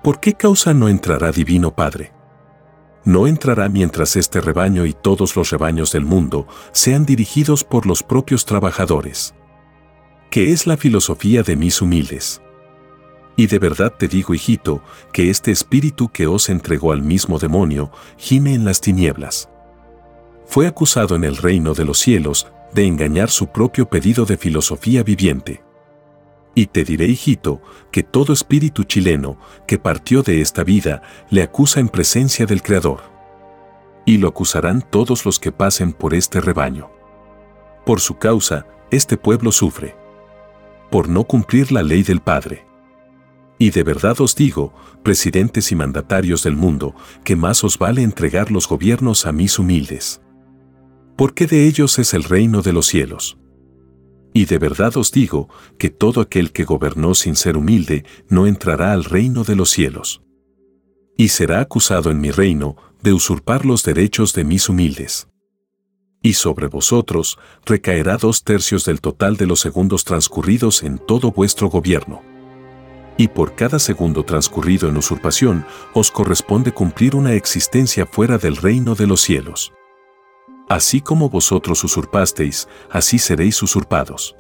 ¿Por 0.03 0.21
qué 0.21 0.33
causa 0.33 0.73
no 0.73 0.87
entrará 0.87 1.33
Divino 1.33 1.75
Padre? 1.75 2.13
No 3.03 3.27
entrará 3.27 3.67
mientras 3.67 4.15
este 4.15 4.39
rebaño 4.39 4.85
y 4.85 4.93
todos 4.93 5.35
los 5.35 5.49
rebaños 5.49 5.91
del 5.91 6.05
mundo 6.05 6.47
sean 6.71 7.05
dirigidos 7.05 7.65
por 7.65 7.85
los 7.85 8.03
propios 8.03 8.45
trabajadores. 8.45 9.35
¿Qué 10.29 10.53
es 10.53 10.65
la 10.65 10.77
filosofía 10.77 11.43
de 11.43 11.57
mis 11.57 11.81
humildes? 11.81 12.41
Y 13.35 13.47
de 13.47 13.59
verdad 13.59 13.93
te 13.97 14.07
digo, 14.07 14.33
hijito, 14.33 14.81
que 15.13 15.29
este 15.29 15.51
espíritu 15.51 16.09
que 16.09 16.27
os 16.27 16.49
entregó 16.49 16.91
al 16.91 17.01
mismo 17.01 17.39
demonio 17.39 17.91
gime 18.17 18.53
en 18.53 18.65
las 18.65 18.81
tinieblas. 18.81 19.49
Fue 20.45 20.67
acusado 20.67 21.15
en 21.15 21.23
el 21.23 21.37
reino 21.37 21.73
de 21.73 21.85
los 21.85 21.97
cielos 21.99 22.47
de 22.73 22.85
engañar 22.85 23.29
su 23.29 23.47
propio 23.47 23.89
pedido 23.89 24.25
de 24.25 24.37
filosofía 24.37 25.03
viviente. 25.03 25.63
Y 26.53 26.67
te 26.67 26.83
diré, 26.83 27.05
hijito, 27.05 27.61
que 27.91 28.03
todo 28.03 28.33
espíritu 28.33 28.83
chileno 28.83 29.37
que 29.65 29.79
partió 29.79 30.21
de 30.21 30.41
esta 30.41 30.63
vida 30.63 31.01
le 31.29 31.43
acusa 31.43 31.79
en 31.79 31.87
presencia 31.87 32.45
del 32.45 32.61
Creador. 32.61 33.01
Y 34.05 34.17
lo 34.17 34.27
acusarán 34.27 34.81
todos 34.81 35.25
los 35.25 35.39
que 35.39 35.51
pasen 35.51 35.93
por 35.93 36.13
este 36.13 36.41
rebaño. 36.41 36.89
Por 37.85 38.01
su 38.01 38.17
causa, 38.17 38.65
este 38.89 39.15
pueblo 39.15 39.51
sufre. 39.51 39.95
Por 40.89 41.07
no 41.07 41.23
cumplir 41.23 41.71
la 41.71 41.83
ley 41.83 42.03
del 42.03 42.19
Padre. 42.19 42.65
Y 43.61 43.69
de 43.69 43.83
verdad 43.83 44.19
os 44.21 44.35
digo, 44.35 44.73
presidentes 45.03 45.71
y 45.71 45.75
mandatarios 45.75 46.41
del 46.41 46.55
mundo, 46.55 46.95
que 47.23 47.35
más 47.35 47.63
os 47.63 47.77
vale 47.77 48.01
entregar 48.01 48.49
los 48.49 48.67
gobiernos 48.67 49.27
a 49.27 49.31
mis 49.31 49.59
humildes. 49.59 50.19
Porque 51.15 51.45
de 51.45 51.67
ellos 51.67 51.99
es 51.99 52.15
el 52.15 52.23
reino 52.23 52.63
de 52.63 52.73
los 52.73 52.87
cielos. 52.87 53.37
Y 54.33 54.45
de 54.45 54.57
verdad 54.57 54.97
os 54.97 55.11
digo 55.11 55.47
que 55.77 55.91
todo 55.91 56.21
aquel 56.21 56.53
que 56.53 56.63
gobernó 56.63 57.13
sin 57.13 57.35
ser 57.35 57.55
humilde 57.55 58.03
no 58.29 58.47
entrará 58.47 58.93
al 58.93 59.03
reino 59.03 59.43
de 59.43 59.55
los 59.55 59.69
cielos. 59.69 60.23
Y 61.15 61.27
será 61.27 61.59
acusado 61.59 62.09
en 62.09 62.19
mi 62.19 62.31
reino 62.31 62.77
de 63.03 63.13
usurpar 63.13 63.63
los 63.67 63.83
derechos 63.83 64.33
de 64.33 64.43
mis 64.43 64.69
humildes. 64.69 65.27
Y 66.23 66.33
sobre 66.33 66.65
vosotros 66.65 67.37
recaerá 67.63 68.17
dos 68.17 68.43
tercios 68.43 68.85
del 68.85 69.01
total 69.01 69.37
de 69.37 69.45
los 69.45 69.59
segundos 69.59 70.03
transcurridos 70.03 70.81
en 70.81 70.97
todo 70.97 71.31
vuestro 71.31 71.69
gobierno 71.69 72.30
y 73.17 73.27
por 73.27 73.55
cada 73.55 73.79
segundo 73.79 74.23
transcurrido 74.23 74.89
en 74.89 74.97
usurpación 74.97 75.65
os 75.93 76.11
corresponde 76.11 76.71
cumplir 76.71 77.15
una 77.15 77.33
existencia 77.33 78.05
fuera 78.05 78.37
del 78.37 78.57
reino 78.57 78.95
de 78.95 79.07
los 79.07 79.21
cielos. 79.21 79.73
Así 80.69 81.01
como 81.01 81.29
vosotros 81.29 81.83
usurpasteis, 81.83 82.67
así 82.89 83.19
seréis 83.19 83.61
usurpados. 83.61 84.35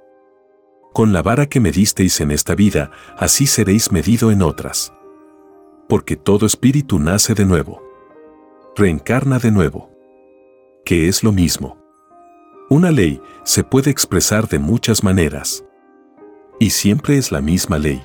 Con 0.93 1.13
la 1.13 1.21
vara 1.21 1.47
que 1.47 1.59
medisteis 1.59 2.21
en 2.21 2.31
esta 2.31 2.55
vida, 2.55 2.91
así 3.17 3.45
seréis 3.47 3.91
medido 3.91 4.31
en 4.31 4.41
otras. 4.41 4.93
Porque 5.87 6.15
todo 6.15 6.45
espíritu 6.45 6.99
nace 6.99 7.33
de 7.33 7.45
nuevo. 7.45 7.81
Reencarna 8.75 9.39
de 9.39 9.51
nuevo. 9.51 9.89
Que 10.85 11.07
es 11.07 11.23
lo 11.23 11.31
mismo. 11.31 11.77
Una 12.69 12.91
ley 12.91 13.21
se 13.43 13.65
puede 13.65 13.91
expresar 13.91 14.47
de 14.47 14.59
muchas 14.59 15.03
maneras. 15.03 15.65
Y 16.59 16.69
siempre 16.69 17.17
es 17.17 17.31
la 17.31 17.41
misma 17.41 17.77
ley. 17.77 18.01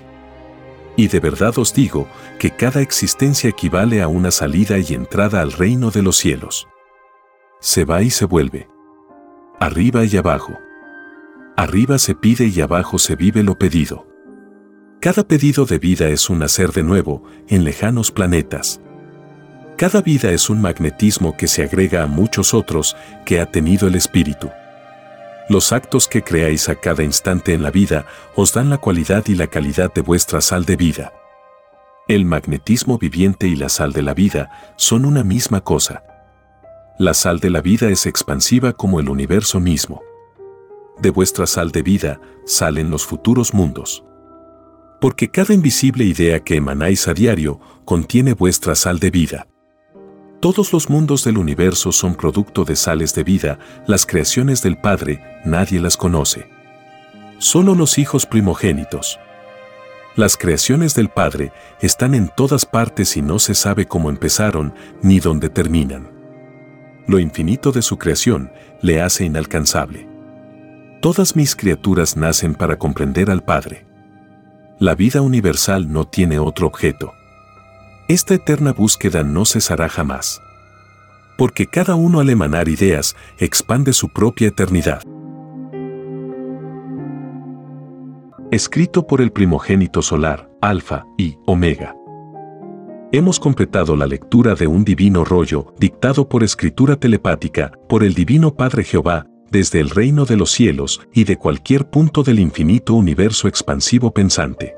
Y 0.96 1.08
de 1.08 1.20
verdad 1.20 1.58
os 1.58 1.74
digo 1.74 2.08
que 2.38 2.50
cada 2.50 2.80
existencia 2.80 3.50
equivale 3.50 4.00
a 4.00 4.08
una 4.08 4.30
salida 4.30 4.78
y 4.78 4.94
entrada 4.94 5.42
al 5.42 5.52
reino 5.52 5.90
de 5.90 6.02
los 6.02 6.16
cielos. 6.16 6.66
Se 7.60 7.84
va 7.84 8.02
y 8.02 8.10
se 8.10 8.24
vuelve. 8.24 8.68
arriba 9.60 10.04
y 10.04 10.16
abajo. 10.16 10.52
Arriba 11.56 11.98
se 11.98 12.14
pide 12.14 12.46
y 12.46 12.60
abajo 12.60 12.98
se 12.98 13.16
vive 13.16 13.42
lo 13.42 13.58
pedido. 13.58 14.06
Cada 15.00 15.26
pedido 15.26 15.64
de 15.64 15.78
vida 15.78 16.08
es 16.08 16.28
un 16.28 16.40
nacer 16.40 16.72
de 16.72 16.82
nuevo 16.82 17.22
en 17.48 17.64
lejanos 17.64 18.10
planetas. 18.10 18.80
Cada 19.76 20.00
vida 20.02 20.30
es 20.32 20.48
un 20.50 20.60
magnetismo 20.60 21.36
que 21.36 21.48
se 21.48 21.62
agrega 21.62 22.02
a 22.02 22.06
muchos 22.06 22.54
otros 22.54 22.96
que 23.24 23.40
ha 23.40 23.46
tenido 23.46 23.88
el 23.88 23.94
espíritu. 23.94 24.50
Los 25.48 25.72
actos 25.72 26.08
que 26.08 26.22
creáis 26.22 26.68
a 26.68 26.74
cada 26.74 27.04
instante 27.04 27.54
en 27.54 27.62
la 27.62 27.70
vida 27.70 28.06
os 28.34 28.52
dan 28.52 28.68
la 28.68 28.78
cualidad 28.78 29.24
y 29.28 29.36
la 29.36 29.46
calidad 29.46 29.92
de 29.94 30.00
vuestra 30.00 30.40
sal 30.40 30.64
de 30.64 30.74
vida. 30.76 31.12
El 32.08 32.24
magnetismo 32.24 32.98
viviente 32.98 33.46
y 33.46 33.54
la 33.54 33.68
sal 33.68 33.92
de 33.92 34.02
la 34.02 34.12
vida 34.12 34.74
son 34.76 35.04
una 35.04 35.22
misma 35.22 35.60
cosa. 35.62 36.02
La 36.98 37.14
sal 37.14 37.38
de 37.38 37.50
la 37.50 37.60
vida 37.60 37.88
es 37.90 38.06
expansiva 38.06 38.72
como 38.72 38.98
el 38.98 39.08
universo 39.08 39.60
mismo. 39.60 40.02
De 40.98 41.10
vuestra 41.10 41.46
sal 41.46 41.70
de 41.70 41.82
vida 41.82 42.20
salen 42.44 42.90
los 42.90 43.06
futuros 43.06 43.54
mundos. 43.54 44.04
Porque 45.00 45.30
cada 45.30 45.54
invisible 45.54 46.04
idea 46.04 46.40
que 46.40 46.56
emanáis 46.56 47.06
a 47.06 47.14
diario 47.14 47.60
contiene 47.84 48.34
vuestra 48.34 48.74
sal 48.74 48.98
de 48.98 49.10
vida. 49.10 49.46
Todos 50.40 50.72
los 50.72 50.90
mundos 50.90 51.24
del 51.24 51.38
universo 51.38 51.92
son 51.92 52.14
producto 52.14 52.64
de 52.64 52.76
sales 52.76 53.14
de 53.14 53.24
vida, 53.24 53.58
las 53.86 54.04
creaciones 54.04 54.62
del 54.62 54.76
Padre, 54.76 55.22
nadie 55.44 55.80
las 55.80 55.96
conoce. 55.96 56.48
Solo 57.38 57.74
los 57.74 57.98
hijos 57.98 58.26
primogénitos. 58.26 59.18
Las 60.14 60.36
creaciones 60.36 60.94
del 60.94 61.08
Padre 61.08 61.52
están 61.80 62.14
en 62.14 62.30
todas 62.34 62.66
partes 62.66 63.16
y 63.16 63.22
no 63.22 63.38
se 63.38 63.54
sabe 63.54 63.86
cómo 63.86 64.10
empezaron 64.10 64.74
ni 65.02 65.20
dónde 65.20 65.48
terminan. 65.48 66.10
Lo 67.06 67.18
infinito 67.18 67.72
de 67.72 67.82
su 67.82 67.98
creación 67.98 68.50
le 68.82 69.00
hace 69.00 69.24
inalcanzable. 69.24 70.06
Todas 71.00 71.36
mis 71.36 71.54
criaturas 71.54 72.16
nacen 72.16 72.54
para 72.54 72.78
comprender 72.78 73.30
al 73.30 73.42
Padre. 73.42 73.86
La 74.78 74.94
vida 74.94 75.22
universal 75.22 75.90
no 75.90 76.06
tiene 76.06 76.38
otro 76.38 76.66
objeto. 76.66 77.12
Esta 78.08 78.34
eterna 78.34 78.72
búsqueda 78.72 79.24
no 79.24 79.44
cesará 79.44 79.88
jamás. 79.88 80.40
Porque 81.36 81.66
cada 81.66 81.96
uno 81.96 82.20
al 82.20 82.30
emanar 82.30 82.68
ideas 82.68 83.16
expande 83.38 83.92
su 83.92 84.10
propia 84.10 84.46
eternidad. 84.46 85.02
Escrito 88.52 89.08
por 89.08 89.20
el 89.20 89.32
primogénito 89.32 90.02
solar, 90.02 90.48
Alfa 90.60 91.04
y 91.18 91.36
Omega. 91.46 91.96
Hemos 93.10 93.40
completado 93.40 93.96
la 93.96 94.06
lectura 94.06 94.54
de 94.54 94.68
un 94.68 94.84
divino 94.84 95.24
rollo 95.24 95.74
dictado 95.76 96.28
por 96.28 96.44
escritura 96.44 96.94
telepática 96.94 97.72
por 97.88 98.04
el 98.04 98.14
Divino 98.14 98.54
Padre 98.54 98.84
Jehová 98.84 99.26
desde 99.50 99.80
el 99.80 99.90
reino 99.90 100.24
de 100.26 100.36
los 100.36 100.52
cielos 100.52 101.00
y 101.12 101.24
de 101.24 101.38
cualquier 101.38 101.90
punto 101.90 102.22
del 102.22 102.38
infinito 102.38 102.94
universo 102.94 103.48
expansivo 103.48 104.12
pensante. 104.12 104.76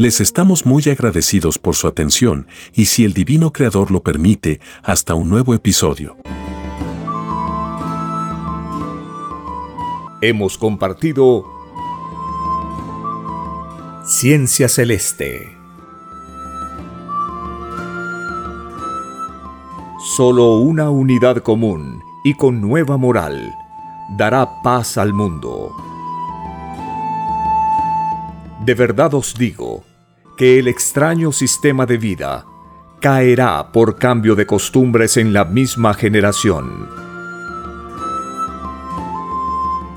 Les 0.00 0.18
estamos 0.22 0.64
muy 0.64 0.82
agradecidos 0.88 1.58
por 1.58 1.76
su 1.76 1.86
atención 1.86 2.46
y 2.72 2.86
si 2.86 3.04
el 3.04 3.12
Divino 3.12 3.52
Creador 3.52 3.90
lo 3.90 4.02
permite, 4.02 4.58
hasta 4.82 5.14
un 5.14 5.28
nuevo 5.28 5.52
episodio. 5.52 6.16
Hemos 10.22 10.56
compartido 10.56 11.44
Ciencia 14.06 14.70
Celeste. 14.70 15.54
Solo 20.16 20.60
una 20.60 20.88
unidad 20.88 21.42
común 21.42 22.02
y 22.24 22.32
con 22.32 22.62
nueva 22.62 22.96
moral 22.96 23.54
dará 24.16 24.62
paz 24.62 24.96
al 24.96 25.12
mundo. 25.12 25.76
De 28.64 28.74
verdad 28.74 29.12
os 29.12 29.34
digo, 29.34 29.84
que 30.40 30.58
el 30.58 30.66
extraño 30.68 31.32
sistema 31.32 31.84
de 31.84 31.98
vida 31.98 32.46
caerá 32.98 33.72
por 33.72 33.96
cambio 33.96 34.34
de 34.34 34.46
costumbres 34.46 35.18
en 35.18 35.34
la 35.34 35.44
misma 35.44 35.92
generación. 35.92 36.88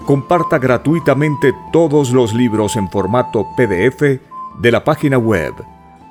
Comparta 0.05 0.59
gratuitamente 0.59 1.53
todos 1.71 2.11
los 2.11 2.33
libros 2.33 2.75
en 2.75 2.89
formato 2.89 3.47
PDF 3.55 4.19
de 4.59 4.69
la 4.69 4.83
página 4.83 5.17
web 5.17 5.53